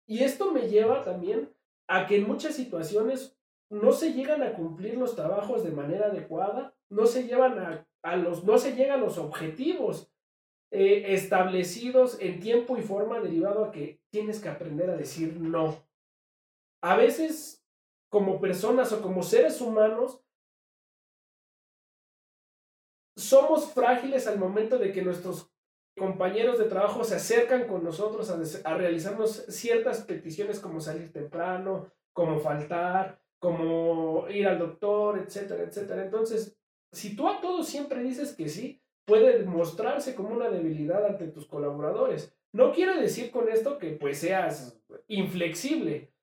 Y 0.08 0.24
esto 0.24 0.52
me 0.52 0.70
lleva 0.70 1.04
también 1.04 1.54
a 1.88 2.08
que 2.08 2.18
en 2.18 2.28
muchas 2.28 2.56
situaciones 2.56 3.38
no 3.70 3.92
se 3.92 4.14
llegan 4.14 4.42
a 4.42 4.54
cumplir 4.54 4.98
los 4.98 5.16
trabajos 5.16 5.64
de 5.64 5.72
manera 5.72 6.08
adecuada, 6.08 6.74
no 6.90 7.06
se 7.06 7.28
llevan 7.28 7.86
a, 8.02 8.16
los, 8.16 8.44
no 8.44 8.58
se 8.58 8.76
llegan 8.76 9.00
a 9.00 9.04
los 9.04 9.18
objetivos 9.18 10.09
eh, 10.72 11.14
establecidos 11.14 12.18
en 12.22 12.40
tiempo 12.40 12.78
y 12.78 12.82
forma 12.82 13.20
derivado 13.20 13.66
a 13.66 13.72
que 13.72 14.02
tienes 14.12 14.40
que 14.40 14.50
aprender 14.50 14.90
a 14.90 14.98
decir 14.98 15.40
no. 15.40 15.84
A 16.82 16.96
veces, 16.96 17.66
como 18.10 18.40
personas 18.40 18.92
o 18.94 19.02
como 19.02 19.24
seres 19.24 19.62
humanos, 19.62 20.24
somos 23.18 23.74
frágiles 23.74 24.28
al 24.28 24.40
momento 24.40 24.78
de 24.78 24.92
que 24.92 25.02
nuestros 25.02 25.52
compañeros 25.98 26.58
de 26.58 26.66
trabajo 26.66 27.04
se 27.04 27.16
acercan 27.16 27.68
con 27.68 27.84
nosotros 27.84 28.30
a, 28.30 28.70
a 28.70 28.78
realizarnos 28.78 29.46
ciertas 29.48 30.02
peticiones 30.06 30.60
como 30.60 30.80
salir 30.80 31.12
temprano, 31.12 31.92
como 32.14 32.40
faltar, 32.40 33.20
como 33.40 34.28
ir 34.30 34.48
al 34.48 34.60
doctor, 34.60 35.20
etcétera, 35.20 35.64
etcétera. 35.64 36.04
Entonces, 36.04 36.58
si 36.92 37.16
tú 37.16 37.28
a 37.28 37.42
todos 37.42 37.68
siempre 37.68 38.02
dices 38.02 38.36
que 38.36 38.48
sí, 38.50 38.82
puede 39.10 39.44
mostrarse 39.44 40.16
como 40.16 40.30
una 40.30 40.50
debilidad 40.50 41.06
ante 41.06 41.28
tus 41.28 41.48
colaboradores. 41.48 42.34
No 42.54 42.72
quiero 42.72 42.96
decir 42.98 43.32
con 43.32 43.50
esto 43.50 43.78
que 43.78 43.92
pues 43.92 44.20
seas 44.20 44.80
inflexible. 45.08 46.14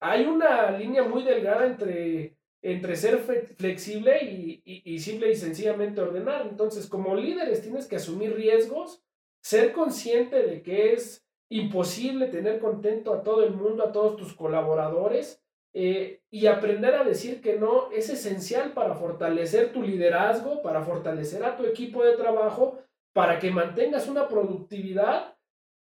Hay 0.00 0.24
una 0.24 0.70
línea 0.72 1.04
muy 1.04 1.22
delgada 1.22 1.66
entre 1.66 2.36
entre 2.62 2.94
ser 2.96 3.18
flexible 3.56 4.22
y, 4.22 4.62
y, 4.64 4.98
simple 4.98 5.30
y 5.30 5.34
sencillamente 5.34 6.00
ordenar. 6.00 6.46
Entonces, 6.46 6.86
como 6.86 7.14
líderes 7.14 7.62
tienes 7.62 7.86
que 7.86 7.96
asumir 7.96 8.34
riesgos, 8.34 9.02
ser 9.42 9.72
consciente 9.72 10.42
de 10.42 10.62
que 10.62 10.92
es 10.92 11.26
imposible 11.48 12.26
tener 12.26 12.60
contento 12.60 13.14
a 13.14 13.22
todo 13.22 13.44
el 13.44 13.54
mundo, 13.54 13.82
a 13.82 13.92
todos 13.92 14.16
tus 14.16 14.34
colaboradores, 14.34 15.39
eh, 15.72 16.22
y 16.30 16.46
aprender 16.46 16.94
a 16.94 17.04
decir 17.04 17.40
que 17.40 17.58
no 17.58 17.90
es 17.92 18.10
esencial 18.10 18.72
para 18.72 18.94
fortalecer 18.94 19.72
tu 19.72 19.82
liderazgo, 19.82 20.62
para 20.62 20.82
fortalecer 20.82 21.44
a 21.44 21.56
tu 21.56 21.64
equipo 21.64 22.04
de 22.04 22.16
trabajo, 22.16 22.78
para 23.12 23.38
que 23.38 23.50
mantengas 23.50 24.08
una 24.08 24.28
productividad 24.28 25.36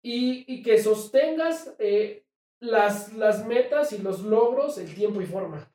y, 0.04 0.46
y 0.48 0.64
que 0.64 0.78
sostengas 0.78 1.76
eh, 1.80 2.26
las, 2.60 3.14
las 3.14 3.46
metas 3.46 3.94
y 3.94 4.00
los 4.00 4.22
logros 4.22 4.78
en 4.78 4.94
tiempo 4.94 5.22
y 5.22 5.26
forma. 5.26 5.72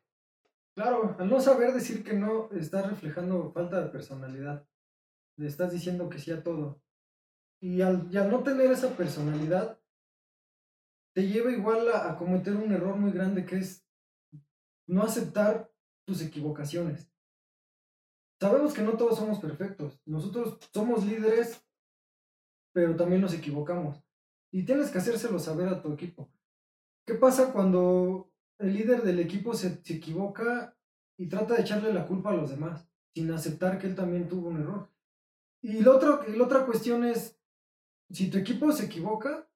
Claro, 0.75 1.17
al 1.19 1.29
no 1.29 1.41
saber 1.41 1.73
decir 1.73 2.05
que 2.05 2.15
no, 2.15 2.49
estás 2.53 2.89
reflejando 2.89 3.51
falta 3.53 3.81
de 3.81 3.91
personalidad. 3.91 4.67
Le 5.37 5.47
estás 5.47 5.73
diciendo 5.73 6.09
que 6.09 6.19
sí 6.19 6.31
a 6.31 6.43
todo. 6.43 6.81
Y 7.61 7.83
al, 7.83 8.11
no 8.31 8.43
tener 8.43 8.71
esa 8.71 8.97
personalidad, 8.97 9.79
te 11.13 11.27
lleva 11.27 11.51
igual 11.51 11.89
a, 11.93 12.17
cometer 12.17 12.55
un 12.55 12.73
error 12.73 12.97
muy 12.97 13.11
grande 13.13 13.45
que 13.45 13.59
es 13.59 13.85
no 14.91 15.03
aceptar 15.03 15.73
tus 16.05 16.23
equivocaciones. 16.23 17.11
Sabemos 18.41 18.73
que 18.73 18.83
no 18.83 18.97
todos 18.97 19.19
somos 19.19 19.39
perfectos. 19.39 20.01
Nosotros 20.07 20.59
somos 20.73 21.05
líderes, 21.05 21.65
pero 22.73 22.97
también 22.97 23.21
nos 23.21 23.35
equivocamos. 23.35 24.03
Y 24.53 24.65
tienes 24.65 24.91
que 24.91 24.99
hacérselo 24.99 25.39
saber 25.39 25.69
a 25.69 25.81
tu 25.81 25.93
equipo. 25.93 26.33
¿Qué 27.07 27.15
pasa 27.15 27.53
cuando 27.53 28.31
el 28.59 28.75
líder 28.75 29.03
del 29.03 29.21
equipo 29.21 29.55
se, 29.55 29.81
equivoca 29.87 30.77
y 31.19 31.29
trata 31.29 31.55
de 31.55 31.63
echarle 31.63 31.93
la 31.93 32.07
culpa 32.07 32.31
a 32.31 32.35
los 32.35 32.51
demás, 32.51 32.89
sin 33.15 33.31
aceptar 33.31 33.79
que 33.79 33.87
él 33.87 33.95
también 33.95 34.29
tuvo 34.29 34.49
un 34.49 34.61
error. 34.61 34.91
Y 35.63 35.83
la, 35.83 35.93
otro, 35.93 36.23
la 36.27 36.45
otra 36.45 36.67
cuestión 36.67 37.05
es, 37.05 37.39
si 38.11 38.31
tu 38.31 38.39
equipo 38.39 38.71
se 38.73 38.87
equivoca, 38.87 39.49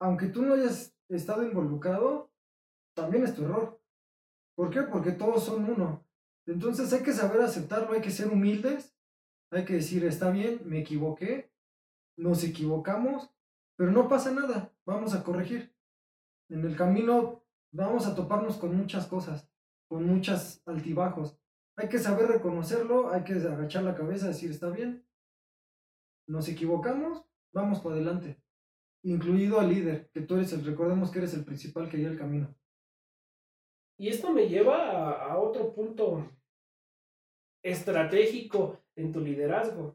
aunque 0.00 0.26
tú 0.26 0.42
no 0.42 0.54
hayas 0.54 0.96
estado 1.08 1.42
involucrado, 1.42 2.30
también 2.94 3.24
es 3.24 3.34
tu 3.34 3.44
error. 3.44 3.81
¿Por 4.54 4.70
qué? 4.70 4.82
Porque 4.82 5.12
todos 5.12 5.44
son 5.44 5.68
uno. 5.68 6.04
Entonces 6.46 6.92
hay 6.92 7.02
que 7.02 7.12
saber 7.12 7.40
aceptarlo, 7.40 7.92
hay 7.92 8.00
que 8.00 8.10
ser 8.10 8.28
humildes, 8.28 8.94
hay 9.50 9.64
que 9.64 9.74
decir, 9.74 10.04
está 10.04 10.30
bien, 10.30 10.60
me 10.64 10.80
equivoqué, 10.80 11.52
nos 12.16 12.42
equivocamos, 12.44 13.30
pero 13.76 13.90
no 13.90 14.08
pasa 14.08 14.32
nada, 14.32 14.72
vamos 14.84 15.14
a 15.14 15.22
corregir. 15.22 15.74
En 16.48 16.64
el 16.64 16.76
camino 16.76 17.44
vamos 17.70 18.06
a 18.06 18.14
toparnos 18.14 18.56
con 18.56 18.76
muchas 18.76 19.06
cosas, 19.06 19.48
con 19.88 20.06
muchos 20.06 20.62
altibajos. 20.66 21.38
Hay 21.76 21.88
que 21.88 21.98
saber 21.98 22.26
reconocerlo, 22.28 23.12
hay 23.12 23.24
que 23.24 23.34
agachar 23.34 23.84
la 23.84 23.94
cabeza, 23.94 24.28
decir, 24.28 24.50
está 24.50 24.68
bien, 24.68 25.06
nos 26.26 26.48
equivocamos, 26.48 27.24
vamos 27.52 27.80
para 27.80 27.96
adelante. 27.96 28.42
Incluido 29.04 29.58
al 29.58 29.68
líder, 29.68 30.10
que 30.12 30.20
tú 30.20 30.36
eres 30.36 30.52
el, 30.52 30.64
recordemos 30.64 31.10
que 31.10 31.18
eres 31.18 31.34
el 31.34 31.44
principal 31.44 31.88
que 31.88 31.96
guía 31.96 32.08
el 32.08 32.18
camino. 32.18 32.54
Y 34.02 34.08
esto 34.08 34.32
me 34.32 34.48
lleva 34.48 35.12
a, 35.12 35.38
otro 35.38 35.72
punto 35.72 36.28
estratégico 37.62 38.80
en 38.96 39.12
tu 39.12 39.20
liderazgo. 39.20 39.94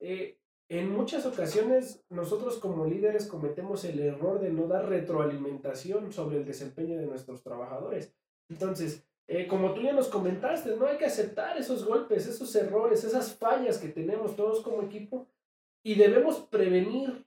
Eh, 0.00 0.40
en 0.68 0.90
muchas 0.90 1.26
ocasiones 1.26 2.04
nosotros 2.08 2.58
como 2.58 2.86
líderes 2.86 3.28
cometemos 3.28 3.84
el 3.84 4.00
error 4.00 4.40
de 4.40 4.50
no 4.50 4.66
dar 4.66 4.88
retroalimentación 4.88 6.12
sobre 6.12 6.38
el 6.38 6.44
desempeño 6.44 6.98
de 6.98 7.06
nuestros 7.06 7.44
trabajadores. 7.44 8.12
Entonces, 8.48 9.06
eh, 9.28 9.46
como 9.46 9.74
tú 9.74 9.82
ya 9.82 9.92
nos 9.92 10.08
comentaste, 10.08 10.74
no 10.74 10.86
hay 10.86 10.98
que 10.98 11.06
aceptar 11.06 11.56
esos 11.56 11.84
golpes, 11.84 12.26
esos 12.26 12.52
errores, 12.56 13.04
esas 13.04 13.32
fallas 13.36 13.78
que 13.78 13.90
tenemos 13.90 14.34
todos 14.34 14.60
como 14.60 14.82
equipo 14.82 15.28
y 15.84 15.94
debemos 15.94 16.40
prevenir 16.40 17.24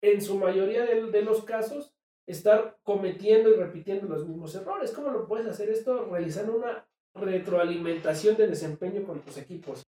en 0.00 0.22
su 0.22 0.38
mayoría 0.38 0.84
de 0.84 1.22
los 1.22 1.42
casos 1.42 1.93
estar 2.26 2.78
cometiendo 2.82 3.50
y 3.50 3.54
repitiendo 3.54 4.06
los 4.06 4.26
mismos 4.26 4.54
errores. 4.54 4.92
¿Cómo 4.92 5.10
lo 5.10 5.26
puedes 5.26 5.46
hacer 5.46 5.70
esto? 5.70 6.06
Realizando 6.06 6.56
una 6.56 6.86
retroalimentación 7.14 8.36
de 8.36 8.48
desempeño 8.48 9.04
con 9.04 9.20
tus 9.20 9.36
equipos 9.36 9.84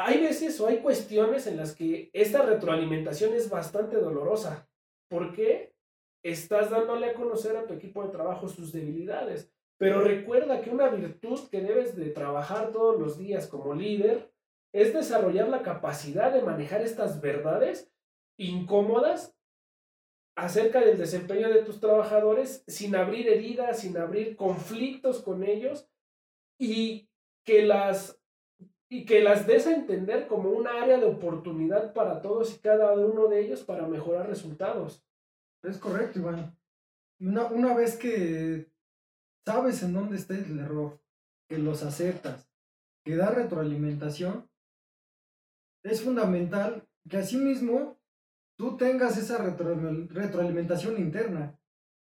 hay 0.00 0.20
veces 0.20 0.60
o 0.60 0.68
hay 0.68 0.78
cuestiones 0.78 1.48
en 1.48 1.56
las 1.56 1.74
que 1.74 2.08
esta 2.12 2.42
retroalimentación 2.42 3.34
es 3.34 3.50
bastante 3.50 3.96
dolorosa. 3.96 4.68
¿Por 5.10 5.32
qué? 5.32 5.74
Estás 6.22 6.70
dándole 6.70 7.06
a 7.06 7.14
conocer 7.14 7.56
a 7.56 7.66
tu 7.66 7.74
equipo 7.74 8.04
de 8.04 8.10
trabajo 8.10 8.48
sus 8.48 8.72
debilidades. 8.72 9.52
Pero 9.76 10.00
recuerda 10.00 10.60
que 10.60 10.70
una 10.70 10.88
virtud 10.88 11.48
que 11.50 11.60
debes 11.60 11.96
de 11.96 12.10
trabajar 12.10 12.70
todos 12.70 12.98
los 12.98 13.18
días 13.18 13.48
como 13.48 13.74
líder 13.74 14.30
es 14.72 14.94
desarrollar 14.94 15.48
la 15.48 15.62
capacidad 15.62 16.32
de 16.32 16.42
manejar 16.42 16.82
estas 16.82 17.20
verdades 17.20 17.90
incómodas 18.38 19.36
acerca 20.38 20.80
del 20.80 20.96
desempeño 20.96 21.48
de 21.48 21.62
tus 21.62 21.80
trabajadores 21.80 22.62
sin 22.68 22.94
abrir 22.94 23.28
heridas, 23.28 23.80
sin 23.80 23.98
abrir 23.98 24.36
conflictos 24.36 25.20
con 25.20 25.42
ellos 25.42 25.88
y 26.60 27.08
que 27.44 27.62
las 27.62 28.20
y 28.90 29.04
que 29.04 29.20
las 29.20 29.46
des 29.46 29.66
a 29.66 29.74
entender 29.74 30.28
como 30.28 30.50
un 30.50 30.66
área 30.66 30.96
de 30.96 31.04
oportunidad 31.04 31.92
para 31.92 32.22
todos 32.22 32.54
y 32.54 32.58
cada 32.58 32.94
uno 32.94 33.26
de 33.28 33.40
ellos 33.40 33.62
para 33.62 33.86
mejorar 33.86 34.28
resultados. 34.28 35.04
Es 35.62 35.76
correcto, 35.76 36.20
Iván. 36.20 36.56
Una, 37.20 37.46
una 37.46 37.74
vez 37.74 37.98
que 37.98 38.70
sabes 39.44 39.82
en 39.82 39.92
dónde 39.92 40.16
está 40.16 40.34
el 40.34 40.58
error, 40.58 40.98
que 41.50 41.58
los 41.58 41.82
aceptas, 41.82 42.48
que 43.04 43.16
da 43.16 43.30
retroalimentación, 43.30 44.48
es 45.82 46.02
fundamental 46.02 46.88
que 47.10 47.18
asimismo 47.18 47.97
tú 48.58 48.76
tengas 48.76 49.16
esa 49.16 49.38
retroalimentación 49.38 50.98
interna 50.98 51.58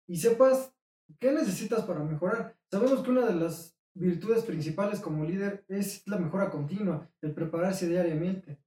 y 0.07 0.17
sepas 0.17 0.75
qué 1.19 1.31
necesitas 1.31 1.83
para 1.83 2.03
mejorar. 2.03 2.57
Sabemos 2.69 3.01
que 3.01 3.11
una 3.11 3.25
de 3.25 3.35
las 3.35 3.77
virtudes 3.95 4.43
principales 4.43 4.99
como 4.99 5.23
líder 5.23 5.63
es 5.69 6.05
la 6.05 6.17
mejora 6.17 6.51
continua, 6.51 7.09
el 7.21 7.33
prepararse 7.33 7.87
diariamente. 7.87 8.59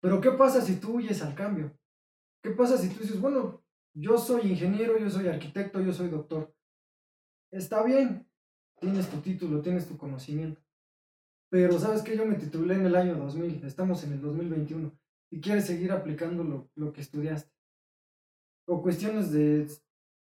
Pero 0.00 0.20
¿qué 0.20 0.30
pasa 0.30 0.60
si 0.60 0.76
tú 0.76 0.94
huyes 0.94 1.20
al 1.22 1.34
cambio? 1.34 1.76
¿Qué 2.42 2.50
pasa 2.50 2.78
si 2.78 2.90
tú 2.90 3.00
dices, 3.00 3.20
bueno, 3.20 3.64
yo 3.92 4.18
soy 4.18 4.42
ingeniero, 4.52 4.96
yo 4.96 5.10
soy 5.10 5.26
arquitecto, 5.26 5.80
yo 5.80 5.92
soy 5.92 6.08
doctor? 6.08 6.54
Está 7.50 7.82
bien, 7.82 8.28
tienes 8.78 9.10
tu 9.10 9.16
título, 9.20 9.62
tienes 9.62 9.88
tu 9.88 9.98
conocimiento. 9.98 10.60
Pero 11.50 11.78
sabes 11.80 12.02
que 12.02 12.16
yo 12.16 12.24
me 12.24 12.36
titulé 12.36 12.74
en 12.74 12.86
el 12.86 12.94
año 12.94 13.16
2000, 13.16 13.64
estamos 13.64 14.04
en 14.04 14.12
el 14.12 14.20
2021 14.20 14.96
y 15.30 15.40
quieres 15.40 15.66
seguir 15.66 15.92
aplicando 15.92 16.70
lo, 16.74 16.92
que 16.92 17.00
estudiaste. 17.00 17.50
O 18.66 18.82
cuestiones 18.82 19.32
de 19.32 19.68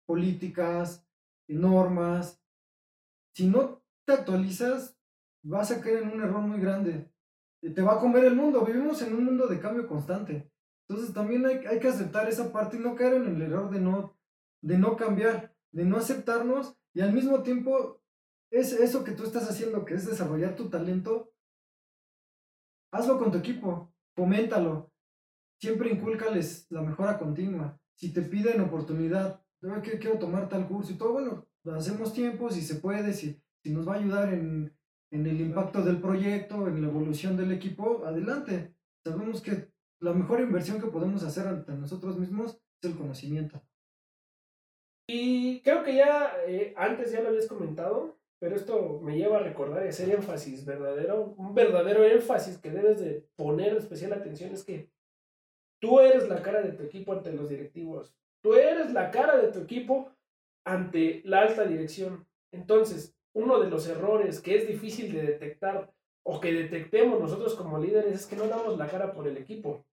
políticas, 0.05 1.05
de 1.47 1.55
normas. 1.55 2.41
Si 3.33 3.47
no 3.47 3.81
actualizas, 4.07 4.97
vas 5.43 5.71
a 5.71 5.81
caer 5.81 6.03
en 6.03 6.09
un 6.09 6.21
error 6.21 6.41
muy 6.41 6.59
grande. 6.59 7.11
Te 7.61 7.81
va 7.81 7.95
a 7.95 7.99
comer 7.99 8.25
el 8.25 8.35
mundo. 8.35 8.65
Vivimos 8.65 9.01
en 9.01 9.15
un 9.15 9.25
mundo 9.25 9.47
de 9.47 9.59
cambio 9.59 9.87
constante. 9.87 10.51
Entonces 10.87 11.13
también 11.13 11.45
hay, 11.45 11.57
hay 11.65 11.79
que 11.79 11.87
aceptar 11.87 12.27
esa 12.27 12.51
parte 12.51 12.77
y 12.77 12.79
no 12.79 12.95
caer 12.95 13.13
en 13.13 13.35
el 13.35 13.41
error 13.41 13.69
de 13.69 13.79
no, 13.79 14.17
de 14.61 14.77
no 14.77 14.97
cambiar, 14.97 15.55
de 15.71 15.85
no 15.85 15.97
aceptarnos 15.97 16.75
y 16.93 17.01
al 17.01 17.13
mismo 17.13 17.43
tiempo 17.43 18.01
es 18.51 18.73
eso 18.73 19.03
que 19.03 19.11
tú 19.11 19.23
estás 19.23 19.49
haciendo, 19.49 19.85
que 19.85 19.93
es 19.93 20.05
desarrollar 20.05 20.55
tu 20.55 20.69
talento, 20.69 21.31
hazlo 22.91 23.19
con 23.19 23.31
tu 23.31 23.37
equipo, 23.37 23.93
foméntalo, 24.15 24.88
siempre 25.59 25.91
incúlcales 25.91 26.65
la 26.69 26.81
mejora 26.81 27.19
continua. 27.19 27.79
Si 27.95 28.13
te 28.13 28.21
piden 28.21 28.61
oportunidad, 28.61 29.41
que 29.83 29.99
quiero 29.99 30.17
tomar 30.17 30.47
tal 30.47 30.67
curso 30.67 30.93
y 30.93 30.97
todo, 30.97 31.13
bueno, 31.13 31.45
hacemos 31.75 32.13
tiempo, 32.13 32.49
si 32.49 32.61
se 32.61 32.75
puede, 32.75 33.13
si, 33.13 33.41
si 33.61 33.71
nos 33.71 33.87
va 33.87 33.95
a 33.95 33.97
ayudar 33.97 34.33
en, 34.33 34.73
en 35.11 35.25
el 35.27 35.41
impacto 35.41 35.83
del 35.83 35.99
proyecto, 35.99 36.67
en 36.67 36.81
la 36.81 36.87
evolución 36.87 37.35
del 37.35 37.51
equipo, 37.51 38.05
adelante. 38.05 38.73
Sabemos 39.03 39.41
que 39.41 39.69
la 39.99 40.13
mejor 40.13 40.39
inversión 40.39 40.79
que 40.79 40.87
podemos 40.87 41.23
hacer 41.23 41.47
ante 41.47 41.73
nosotros 41.73 42.17
mismos 42.17 42.59
es 42.81 42.89
el 42.89 42.97
conocimiento. 42.97 43.61
Y 45.07 45.61
creo 45.61 45.83
que 45.83 45.95
ya 45.95 46.31
eh, 46.47 46.73
antes 46.77 47.11
ya 47.11 47.21
lo 47.21 47.29
habías 47.29 47.47
comentado, 47.47 48.17
pero 48.39 48.55
esto 48.55 49.01
me 49.03 49.17
lleva 49.17 49.37
a 49.37 49.43
recordar 49.43 49.85
y 49.85 49.89
hacer 49.89 50.09
énfasis 50.11 50.65
verdadero, 50.65 51.33
un 51.35 51.53
verdadero 51.53 52.05
énfasis 52.05 52.57
que 52.59 52.69
debes 52.69 52.99
de 52.99 53.27
poner 53.35 53.75
especial 53.75 54.13
atención 54.13 54.53
es 54.53 54.63
que 54.63 54.89
tú 55.79 55.99
eres 55.99 56.27
la 56.29 56.41
cara 56.41 56.61
de 56.61 56.73
tu 56.73 56.83
equipo 56.83 57.13
ante 57.13 57.33
los 57.33 57.49
directivos, 57.49 58.13
tú 58.41 58.53
eres 58.53 58.91
la 58.91 59.11
cara 59.11 59.37
de 59.37 59.51
tu 59.51 59.59
equipo 59.59 60.11
ante 60.65 61.21
la 61.25 61.41
alta 61.41 61.65
dirección. 61.65 62.27
Entonces, 62.51 63.15
uno 63.33 63.59
de 63.59 63.69
los 63.69 63.87
errores 63.87 64.41
que 64.41 64.55
es 64.55 64.67
difícil 64.67 65.13
de 65.13 65.21
detectar 65.21 65.91
o 66.23 66.39
que 66.39 66.53
detectemos 66.53 67.19
nosotros 67.19 67.55
como 67.55 67.79
líderes 67.79 68.13
es 68.13 68.25
que 68.25 68.35
no 68.35 68.47
damos 68.47 68.77
la 68.77 68.87
cara 68.87 69.13
por 69.13 69.27
el 69.27 69.37
equipo. 69.37 69.85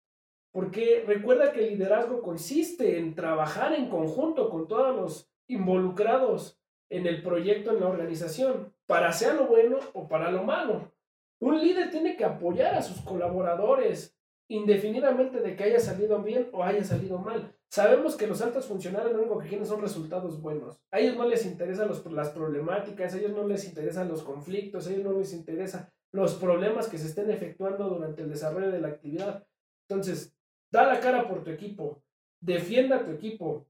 Porque 0.52 1.04
recuerda 1.06 1.52
que 1.52 1.60
el 1.60 1.70
liderazgo 1.70 2.22
consiste 2.22 2.98
en 2.98 3.14
trabajar 3.14 3.74
en 3.74 3.88
conjunto 3.88 4.48
con 4.48 4.66
todos 4.66 4.96
los 4.96 5.30
involucrados 5.48 6.58
en 6.88 7.06
el 7.06 7.22
proyecto, 7.22 7.72
en 7.72 7.80
la 7.80 7.88
organización, 7.88 8.72
para 8.86 9.12
sea 9.12 9.34
lo 9.34 9.46
bueno 9.46 9.78
o 9.92 10.08
para 10.08 10.30
lo 10.30 10.44
malo. 10.44 10.92
Un 11.40 11.60
líder 11.60 11.90
tiene 11.90 12.16
que 12.16 12.24
apoyar 12.24 12.74
a 12.74 12.82
sus 12.82 13.02
colaboradores, 13.02 14.15
indefinidamente 14.48 15.40
de 15.40 15.56
que 15.56 15.64
haya 15.64 15.80
salido 15.80 16.22
bien 16.22 16.48
o 16.52 16.62
haya 16.62 16.84
salido 16.84 17.18
mal. 17.18 17.54
Sabemos 17.68 18.16
que 18.16 18.26
los 18.26 18.40
altos 18.42 18.66
funcionarios 18.66 19.12
lo 19.12 19.18
único 19.18 19.38
que 19.38 19.48
quieren 19.48 19.66
son 19.66 19.80
resultados 19.80 20.40
buenos. 20.40 20.80
A 20.90 21.00
ellos 21.00 21.16
no 21.16 21.26
les 21.26 21.44
interesan 21.44 21.90
las 22.10 22.30
problemáticas, 22.30 23.12
a 23.12 23.18
ellos 23.18 23.32
no 23.32 23.46
les 23.46 23.64
interesan 23.64 24.08
los 24.08 24.22
conflictos, 24.22 24.86
a 24.86 24.92
ellos 24.92 25.04
no 25.04 25.18
les 25.18 25.32
interesan 25.32 25.90
los 26.12 26.34
problemas 26.34 26.88
que 26.88 26.98
se 26.98 27.08
estén 27.08 27.30
efectuando 27.30 27.88
durante 27.88 28.22
el 28.22 28.28
desarrollo 28.28 28.70
de 28.70 28.80
la 28.80 28.88
actividad. 28.88 29.46
Entonces, 29.88 30.34
da 30.70 30.86
la 30.86 31.00
cara 31.00 31.28
por 31.28 31.42
tu 31.42 31.50
equipo, 31.50 32.02
defienda 32.40 32.96
a 32.96 33.04
tu 33.04 33.10
equipo. 33.10 33.66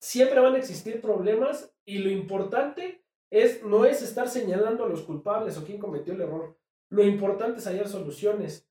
Siempre 0.00 0.40
van 0.40 0.54
a 0.54 0.58
existir 0.58 1.00
problemas 1.00 1.72
y 1.84 1.98
lo 1.98 2.10
importante 2.10 3.02
es 3.30 3.62
no 3.64 3.84
es 3.84 4.02
estar 4.02 4.28
señalando 4.28 4.84
a 4.84 4.88
los 4.88 5.02
culpables 5.02 5.58
o 5.58 5.64
quién 5.64 5.78
cometió 5.78 6.14
el 6.14 6.20
error. 6.20 6.56
Lo 6.90 7.02
importante 7.02 7.58
es 7.58 7.66
hallar 7.66 7.88
soluciones. 7.88 8.65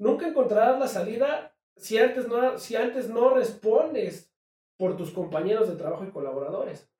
Nunca 0.00 0.26
encontrarás 0.26 0.80
la 0.80 0.88
salida 0.88 1.54
si 1.76 1.98
antes 1.98 2.26
no, 2.26 2.58
si 2.58 2.74
antes 2.74 3.10
no 3.10 3.34
respondes 3.34 4.32
por 4.78 4.96
tus 4.96 5.10
compañeros 5.10 5.68
de 5.68 5.76
trabajo 5.76 6.04
y 6.04 6.10
colaboradores. 6.10 6.90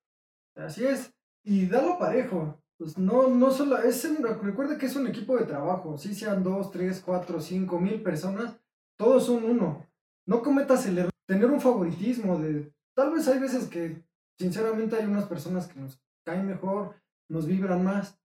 Así 0.54 0.84
es. 0.84 1.12
Y 1.42 1.66
dalo 1.66 1.98
parejo. 1.98 2.60
Pues 2.76 2.96
no, 2.96 3.28
no 3.28 3.50
solo, 3.50 3.78
es 3.78 4.06
recuerda 4.42 4.78
que 4.78 4.86
es 4.86 4.96
un 4.96 5.06
equipo 5.06 5.36
de 5.36 5.44
trabajo, 5.44 5.98
si 5.98 6.14
sean 6.14 6.42
dos, 6.42 6.70
tres, 6.70 7.02
cuatro, 7.04 7.38
cinco 7.38 7.78
mil 7.78 8.02
personas, 8.02 8.58
todos 8.96 9.26
son 9.26 9.44
uno. 9.44 9.86
No 10.26 10.42
cometas 10.42 10.86
el 10.86 10.96
error, 10.96 11.12
tener 11.26 11.50
un 11.50 11.60
favoritismo 11.60 12.38
de, 12.38 12.72
tal 12.96 13.12
vez 13.12 13.28
hay 13.28 13.38
veces 13.38 13.68
que 13.68 14.02
sinceramente 14.38 14.96
hay 14.96 15.04
unas 15.04 15.26
personas 15.26 15.68
que 15.68 15.78
nos 15.78 16.00
caen 16.24 16.46
mejor, 16.46 16.94
nos 17.28 17.46
vibran 17.46 17.84
más, 17.84 18.18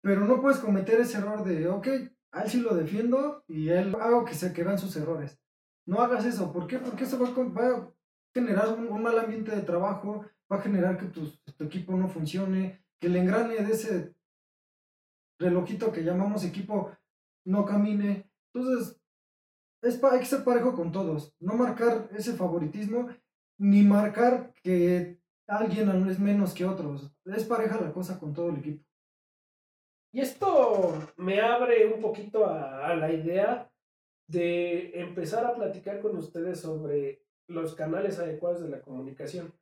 pero 0.00 0.22
no 0.22 0.40
puedes 0.40 0.60
cometer 0.60 0.98
ese 1.00 1.18
error 1.18 1.44
de, 1.44 1.68
ok, 1.68 1.88
a 2.34 2.42
él 2.42 2.50
sí 2.50 2.60
lo 2.60 2.74
defiendo 2.74 3.44
y 3.46 3.68
él 3.68 3.94
hago 4.00 4.24
que 4.24 4.34
se 4.34 4.52
que 4.52 4.64
vean 4.64 4.78
sus 4.78 4.94
errores. 4.96 5.38
No 5.86 6.00
hagas 6.00 6.24
eso. 6.26 6.52
¿Por 6.52 6.66
qué? 6.66 6.78
Porque 6.78 7.04
eso 7.04 7.18
va, 7.18 7.28
a 7.28 7.92
generar 8.34 8.68
un, 8.76 9.02
mal 9.02 9.18
ambiente 9.18 9.54
de 9.54 9.62
trabajo, 9.62 10.24
va 10.52 10.56
a 10.56 10.62
generar 10.62 10.98
que 10.98 11.06
tu, 11.06 11.32
equipo 11.64 11.96
no 11.96 12.08
funcione, 12.08 12.84
que 13.00 13.06
el 13.06 13.16
engrane 13.16 13.54
de 13.54 13.72
ese 13.72 14.14
relojito 15.38 15.92
que 15.92 16.02
llamamos 16.02 16.44
equipo 16.44 16.90
no 17.46 17.64
camine. 17.64 18.28
Entonces, 18.52 19.00
es 19.82 20.02
hay 20.02 20.18
que 20.18 20.26
ser 20.26 20.42
parejo 20.42 20.74
con 20.74 20.90
todos. 20.90 21.34
No 21.38 21.54
marcar 21.54 22.08
ese 22.12 22.32
favoritismo, 22.32 23.08
ni 23.58 23.82
marcar 23.82 24.52
que 24.62 25.20
alguien 25.46 25.88
es 26.08 26.18
menos 26.18 26.52
que 26.52 26.64
otros. 26.64 27.12
Es 27.26 27.44
pareja 27.44 27.80
la 27.80 27.92
cosa 27.92 28.18
con 28.18 28.32
todo 28.32 28.48
el 28.48 28.56
equipo. 28.56 28.84
Y 30.14 30.20
esto 30.20 31.12
me 31.16 31.40
abre 31.40 31.92
un 31.92 32.00
poquito 32.00 32.46
a, 32.46 32.94
la 32.94 33.12
idea 33.12 33.68
de 34.28 35.00
empezar 35.00 35.44
a 35.44 35.56
platicar 35.56 36.00
con 36.00 36.16
ustedes 36.16 36.60
sobre 36.60 37.24
los 37.48 37.74
canales 37.74 38.20
adecuados 38.20 38.62
de 38.62 38.68
la 38.68 38.80
comunicación. 38.80 39.52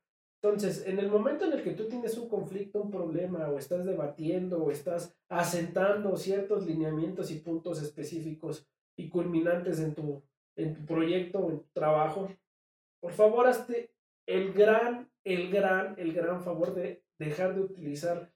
Entonces, 0.43 0.87
en 0.87 0.99
el 0.99 1.09
momento 1.09 1.47
en 1.47 1.55
el 1.55 1.63
que 1.63 1.71
tú 1.71 1.89
tienes 1.89 2.19
un 2.19 2.29
conflicto, 2.29 2.83
un 2.83 2.91
problema, 2.91 3.49
o 3.49 3.57
estás 3.57 3.87
debatiendo, 3.87 4.63
o 4.63 4.71
estás 4.71 5.17
asentando 5.31 6.19
ciertos 6.19 6.67
lineamientos 6.67 7.31
y 7.31 7.39
puntos 7.39 7.81
específicos 7.81 8.69
y 8.95 9.09
culminantes 9.09 9.81
en 9.81 9.95
tu, 9.95 10.23
en 10.57 10.75
tu 10.75 10.85
proyecto 10.85 11.39
o 11.39 11.51
en 11.51 11.61
tu 11.61 11.69
trabajo, 11.73 12.29
por 13.01 13.13
favor, 13.13 13.47
hazte 13.47 13.91
el 14.27 14.53
gran, 14.53 15.11
el 15.25 15.51
gran, 15.51 15.95
el 15.99 16.13
gran 16.13 16.43
favor 16.43 16.75
de 16.75 17.03
dejar 17.19 17.55
de 17.55 17.63
utilizar 17.63 18.31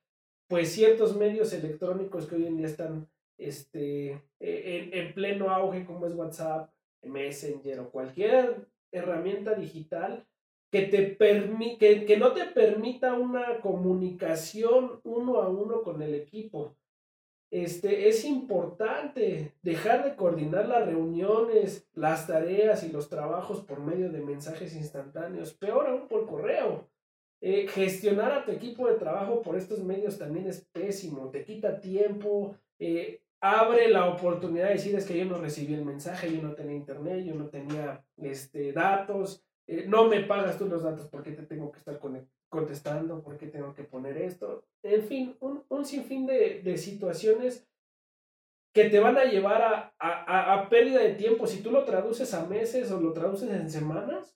pues 0.48 0.72
ciertos 0.72 1.16
medios 1.16 1.52
electrónicos 1.52 2.26
que 2.26 2.37
hoy 2.37 2.46
en 2.46 2.56
día 2.56 2.66
están 2.66 3.09
este, 3.38 4.22
e, 4.40 4.90
en, 4.92 5.14
pleno 5.14 5.50
auge, 5.50 5.85
como 5.85 6.06
es 6.06 6.14
WhatsApp, 6.14 6.70
Messenger 7.02 7.80
o 7.80 7.90
cualquier 7.90 8.66
herramienta 8.90 9.54
digital 9.54 10.26
que, 10.70 10.82
te 10.82 11.16
que, 11.78 12.04
que 12.04 12.16
no 12.16 12.32
te 12.32 12.46
permita 12.46 13.14
una 13.14 13.61
comunicación 13.61 15.00
uno 15.04 15.40
a 15.40 15.48
uno 15.48 15.82
con 15.82 16.02
el 16.02 16.14
equipo. 16.14 16.74
Este, 17.50 18.09
es 18.09 18.24
importante 18.24 19.52
dejar 19.62 20.04
de 20.04 20.16
coordinar 20.16 20.66
las 20.66 20.85
reuniones, 20.85 21.88
las 21.94 22.26
tareas 22.26 22.82
y 22.82 22.90
los 22.90 23.09
trabajos 23.09 23.61
por 23.61 23.80
medio 23.80 24.11
de 24.11 24.20
mensajes 24.20 24.74
instantáneos, 24.74 25.54
peor 25.54 25.87
aún 25.87 26.09
por 26.09 26.26
correo. 26.26 26.88
Eh, 27.48 27.68
gestionar 27.68 28.32
a 28.32 28.44
tu 28.44 28.50
equipo 28.50 28.88
de 28.88 28.96
trabajo 28.96 29.40
por 29.40 29.56
estos 29.56 29.78
medios 29.78 30.18
también 30.18 30.48
es 30.48 30.66
pésimo, 30.72 31.30
te 31.30 31.44
quita 31.44 31.80
tiempo, 31.80 32.56
eh, 32.80 33.22
abre 33.40 33.88
la 33.88 34.06
oportunidad 34.06 34.66
de 34.66 34.72
decir 34.72 34.96
es 34.96 35.06
que 35.06 35.16
yo 35.16 35.26
no 35.26 35.38
recibí 35.38 35.74
el 35.74 35.85
mensaje, 35.85 36.35
yo 36.35 36.42
no 36.42 36.56
tenía 36.56 36.74
internet, 36.74 37.24
yo 37.24 37.37
no 37.37 37.46
tenía 37.46 38.04
este, 38.16 38.72
datos, 38.72 39.44
eh, 39.68 39.85
no 39.87 40.09
me 40.09 40.24
pagas 40.24 40.59
tú 40.59 40.66
los 40.66 40.82
datos 40.82 41.06
porque 41.06 41.30
te 41.30 41.44
tengo 41.44 41.70
que 41.70 41.78
estar 41.78 42.00
contestando, 42.48 43.22
porque 43.22 43.46
tengo 43.46 43.74
que 43.74 43.85
poner 43.85 44.16
esto. 44.16 44.64
En 44.82 45.04
fin, 45.04 45.37
un, 45.38 45.62
un 45.68 45.85
sinfín 45.85 46.26
de, 46.26 46.62
de, 46.64 46.76
situaciones 46.76 47.64
que 48.74 48.90
te 48.90 48.98
van 48.98 49.18
a 49.18 49.24
llevar 49.24 49.62
a, 49.62 49.94
a, 50.00 50.52
a, 50.52 50.68
pérdida 50.68 50.98
de 50.98 51.14
tiempo. 51.14 51.46
Si 51.46 51.62
tú 51.62 51.70
lo 51.70 51.85
traduces 51.85 52.35
a 52.35 52.44
meses 52.44 52.90
o 52.90 53.00
lo 53.00 53.12
traduces 53.12 53.48
en 53.50 53.70
semanas, 53.70 54.36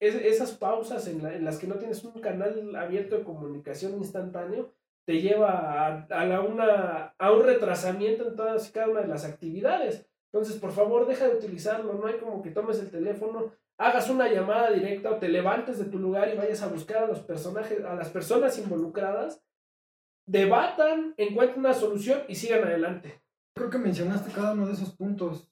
esas 0.00 0.52
pausas 0.52 1.06
en, 1.08 1.44
las 1.44 1.58
que 1.58 1.66
no 1.66 1.76
tienes 1.76 2.04
un 2.04 2.20
canal 2.20 2.74
abierto 2.76 3.16
de 3.16 3.24
comunicación 3.24 3.94
instantáneo 3.94 4.72
te 5.04 5.22
lleva 5.22 6.04
a, 6.10 6.24
la 6.26 6.42
una, 6.42 7.14
a 7.18 7.32
un 7.32 7.42
retrasamiento 7.42 8.28
en 8.28 8.36
todas 8.36 8.68
y 8.68 8.72
cada 8.72 8.90
una 8.90 9.00
de 9.00 9.08
las 9.08 9.24
actividades. 9.24 10.06
Entonces, 10.30 10.60
por 10.60 10.72
favor, 10.72 11.06
deja 11.06 11.26
de 11.26 11.36
utilizarlo. 11.36 11.94
No 11.94 12.06
hay 12.06 12.18
como 12.18 12.42
que 12.42 12.50
tomes 12.50 12.78
el 12.78 12.90
teléfono, 12.90 13.52
hagas 13.78 14.10
una 14.10 14.30
llamada 14.30 14.70
directa 14.70 15.10
o 15.10 15.16
te 15.16 15.30
levantes 15.30 15.78
de 15.78 15.86
tu 15.86 15.98
lugar 15.98 16.28
y 16.28 16.36
vayas 16.36 16.62
a 16.62 16.68
buscar 16.68 17.04
a 17.04 17.06
los 17.06 17.20
personajes, 17.20 17.82
a 17.84 17.94
las 17.94 18.10
personas 18.10 18.58
involucradas, 18.58 19.42
debatan, 20.26 21.14
encuentren 21.16 21.60
una 21.60 21.72
solución 21.72 22.20
y 22.28 22.34
sigan 22.34 22.64
adelante. 22.64 23.22
Creo 23.54 23.70
que 23.70 23.78
mencionaste 23.78 24.30
cada 24.30 24.52
uno 24.52 24.66
de 24.66 24.74
esos 24.74 24.94
puntos. 24.94 25.50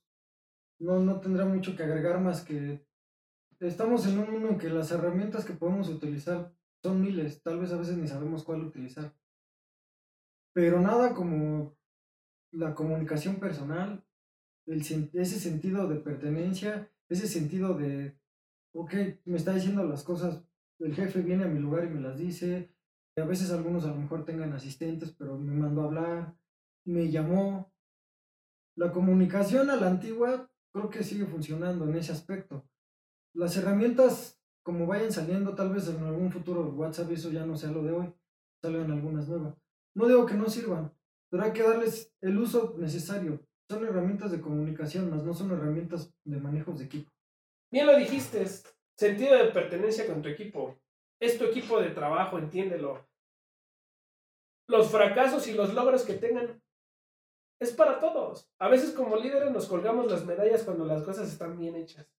No, 0.79 1.01
no 1.01 1.47
mucho 1.47 1.75
que 1.75 1.83
agregar 1.83 2.21
más 2.21 2.45
que 2.45 2.85
estamos 3.61 4.07
en 4.07 4.19
un 4.19 4.31
mundo 4.31 4.49
en 4.49 4.59
que 4.59 4.71
las 4.71 4.91
herramientas 4.91 5.45
que 5.45 5.55
podemos 5.55 5.89
utilizar 5.89 6.55
son 6.83 7.01
miles, 7.01 7.43
tal 7.43 7.59
vez 7.59 7.73
a 7.73 7.77
veces 7.77 7.97
ni 7.97 8.07
sabemos 8.07 8.45
cuál 8.45 8.65
utilizar. 8.65 9.15
Pero 10.53 10.81
nada 10.81 11.15
como 11.15 11.77
la 12.53 12.75
comunicación 12.75 13.37
personal, 13.37 14.05
ese 14.67 15.41
sentido 15.41 15.87
de 15.89 15.97
pertenencia, 15.97 16.91
ese 17.09 17.29
sentido 17.29 17.75
de, 17.75 18.19
ok, 18.73 18.95
me 19.25 19.37
está 19.37 19.53
diciendo 19.53 19.85
las 19.85 20.03
cosas, 20.03 20.45
el 20.79 20.95
jefe 20.95 21.23
viene 21.23 21.45
a 21.45 21.49
mi 21.49 21.59
lugar 21.59 21.85
y 21.85 21.91
me 21.91 22.01
las 22.01 22.19
dice, 22.19 22.71
a 23.17 23.25
veces 23.25 23.51
algunos 23.51 23.85
a 23.85 23.89
lo 23.89 23.97
mejor 23.97 24.25
tengan 24.25 24.53
asistentes, 24.53 25.13
pero 25.13 25.39
me 25.39 25.55
mandó 25.55 25.83
a 25.83 25.85
hablar, 25.85 26.37
me 26.85 27.11
llamó. 27.11 27.73
La 28.77 28.93
comunicación 28.93 29.71
a 29.71 29.77
la 29.77 29.89
antigua 29.89 30.51
creo 30.71 30.91
que 30.91 31.03
sigue 31.03 31.25
funcionando 31.25 31.89
en 31.89 31.97
ese 31.97 32.13
aspecto. 32.13 32.69
Las 33.37 33.55
herramientas, 33.59 34.41
como 34.63 34.87
vayan 34.87 35.13
saliendo, 35.13 35.55
tal 35.55 35.71
vez 35.71 35.87
en 35.89 36.03
algún 36.03 36.33
futuro 36.33 36.71
WhatsApp 36.71 37.11
eso 37.13 37.31
ya 37.31 37.45
no 37.45 37.55
sea 37.55 37.71
lo 37.71 37.83
de 37.83 37.93
hoy, 37.93 38.15
salgan 38.63 38.91
algunas 38.91 39.29
nuevas. 39.29 39.55
No 39.95 40.07
digo 40.07 40.25
que 40.25 40.33
no 40.33 40.49
sirvan, 40.49 40.91
pero 41.31 41.43
hay 41.43 41.53
que 41.53 41.63
darles 41.63 42.11
el 42.23 42.39
uso 42.39 42.77
necesario. 42.79 43.47
Son 43.69 43.85
herramientas 43.85 44.33
de 44.33 44.41
comunicación, 44.41 45.11
más 45.11 45.23
no 45.23 45.35
son 45.35 45.51
herramientas 45.51 46.15
de 46.25 46.41
manejos 46.41 46.79
de 46.79 46.87
equipo. 46.87 47.11
Bien 47.71 47.87
lo 47.87 47.99
dijiste, 47.99 48.43
sentido 48.97 49.37
de 49.37 49.51
pertenencia 49.51 50.07
con 50.07 50.23
tu 50.23 50.31
equipo. 50.31 50.75
Es 51.21 51.37
tu 51.37 51.45
equipo 51.45 51.79
de 51.79 51.91
trabajo, 51.91 52.39
entiéndelo. 52.39 53.07
Los 54.67 54.91
fracasos 54.91 55.47
y 55.47 55.53
los 55.53 55.75
logros 55.75 56.05
que 56.05 56.15
tengan 56.15 56.63
es 57.61 57.71
para 57.73 58.01
todos. 58.01 58.49
A 58.59 58.71
veces 58.71 58.93
como 58.93 59.17
líderes 59.17 59.51
nos 59.51 59.67
colgamos 59.67 60.11
las 60.11 60.25
medallas 60.25 60.63
cuando 60.63 60.87
las 60.87 61.03
cosas 61.03 61.29
están 61.29 61.59
bien 61.59 61.77
hechas. 61.77 62.16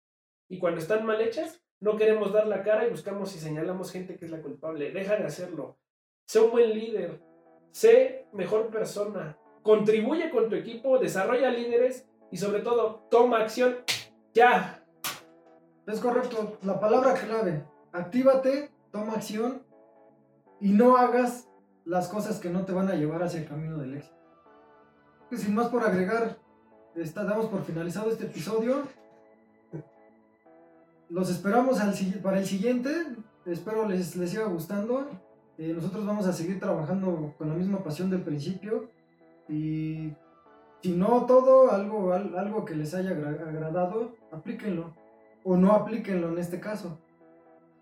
Y 0.49 0.59
cuando 0.59 0.79
están 0.79 1.05
mal 1.05 1.21
hechas, 1.21 1.61
no 1.79 1.97
queremos 1.97 2.33
dar 2.33 2.47
la 2.47 2.63
cara 2.63 2.85
y 2.87 2.89
buscamos 2.89 3.35
y 3.35 3.39
señalamos 3.39 3.91
gente 3.91 4.17
que 4.17 4.25
es 4.25 4.31
la 4.31 4.41
culpable. 4.41 4.91
Deja 4.91 5.15
de 5.15 5.25
hacerlo. 5.25 5.77
Sé 6.25 6.39
un 6.39 6.51
buen 6.51 6.73
líder. 6.73 7.21
Sé 7.71 8.27
mejor 8.33 8.69
persona. 8.69 9.37
Contribuye 9.61 10.29
con 10.29 10.49
tu 10.49 10.55
equipo, 10.55 10.97
desarrolla 10.97 11.49
líderes 11.49 12.07
y 12.31 12.37
sobre 12.37 12.61
todo, 12.61 13.07
toma 13.11 13.39
acción 13.39 13.77
ya. 14.33 14.83
Es 15.85 15.99
correcto. 15.99 16.57
La 16.63 16.79
palabra 16.79 17.13
clave. 17.13 17.63
Actívate, 17.91 18.71
toma 18.91 19.13
acción 19.13 19.63
y 20.59 20.71
no 20.71 20.97
hagas 20.97 21.49
las 21.85 22.07
cosas 22.07 22.39
que 22.39 22.49
no 22.49 22.65
te 22.65 22.73
van 22.73 22.89
a 22.89 22.95
llevar 22.95 23.23
hacia 23.23 23.39
el 23.39 23.47
camino 23.47 23.77
del 23.77 23.95
éxito 23.95 24.17
sin 25.35 25.55
más 25.55 25.67
por 25.67 25.83
agregar, 25.83 26.37
está, 26.95 27.25
damos 27.25 27.47
por 27.47 27.63
finalizado 27.63 28.09
este 28.09 28.25
episodio. 28.25 28.83
Los 31.09 31.29
esperamos 31.29 31.79
al, 31.79 31.93
para 32.21 32.39
el 32.39 32.45
siguiente. 32.45 32.89
Espero 33.45 33.87
les, 33.87 34.15
les 34.15 34.29
siga 34.29 34.45
gustando. 34.45 35.09
Eh, 35.57 35.73
nosotros 35.73 36.05
vamos 36.05 36.27
a 36.27 36.33
seguir 36.33 36.59
trabajando 36.59 37.33
con 37.37 37.49
la 37.49 37.55
misma 37.55 37.83
pasión 37.83 38.09
del 38.09 38.21
principio. 38.21 38.89
Y 39.47 40.11
si 40.81 40.91
no 40.91 41.25
todo, 41.25 41.71
algo, 41.71 42.13
algo 42.13 42.65
que 42.65 42.75
les 42.75 42.93
haya 42.93 43.11
agradado, 43.11 44.15
aplíquenlo. 44.31 44.93
O 45.43 45.55
no 45.55 45.71
aplíquenlo 45.71 46.29
en 46.29 46.39
este 46.39 46.59
caso. 46.59 46.99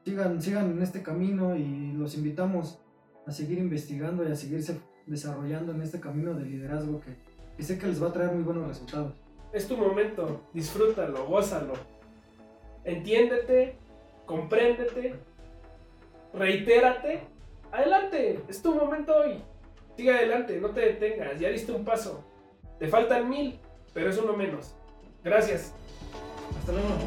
Sigan, 0.04 0.42
sigan 0.42 0.72
en 0.72 0.82
este 0.84 1.02
camino 1.02 1.56
y 1.56 1.94
los 1.94 2.16
invitamos 2.16 2.80
a 3.26 3.32
seguir 3.32 3.58
investigando 3.58 4.24
y 4.24 4.32
a 4.32 4.36
seguirse 4.36 4.80
desarrollando 5.08 5.72
en 5.72 5.82
este 5.82 6.00
camino 6.00 6.36
de 6.36 6.46
liderazgo 6.46 7.02
que, 7.02 7.18
y 7.58 7.64
sé 7.64 7.80
que 7.80 7.88
les 7.88 8.02
va 8.02 8.10
a 8.10 8.14
traer 8.14 8.32
muy 8.32 8.44
buenos 8.44 8.68
resultados. 8.68 9.16
Es 9.52 9.68
tu 9.68 9.78
momento, 9.78 10.42
disfrútalo, 10.54 11.26
gózalo. 11.26 11.74
Entiéndete, 12.86 13.76
compréndete, 14.26 15.16
reitérate. 16.34 17.22
Adelante, 17.72 18.40
es 18.48 18.62
tu 18.62 18.74
momento 18.76 19.14
hoy. 19.16 19.44
Sigue 19.98 20.12
adelante, 20.12 20.60
no 20.60 20.70
te 20.70 20.82
detengas, 20.82 21.40
ya 21.40 21.50
diste 21.50 21.72
un 21.72 21.84
paso. 21.84 22.24
Te 22.80 22.88
faltan 22.88 23.28
mil, 23.30 23.60
pero 23.94 24.10
es 24.10 24.18
uno 24.18 24.34
menos. 24.34 24.76
Gracias. 25.24 25.74
Hasta 26.60 26.72
luego. 26.74 26.98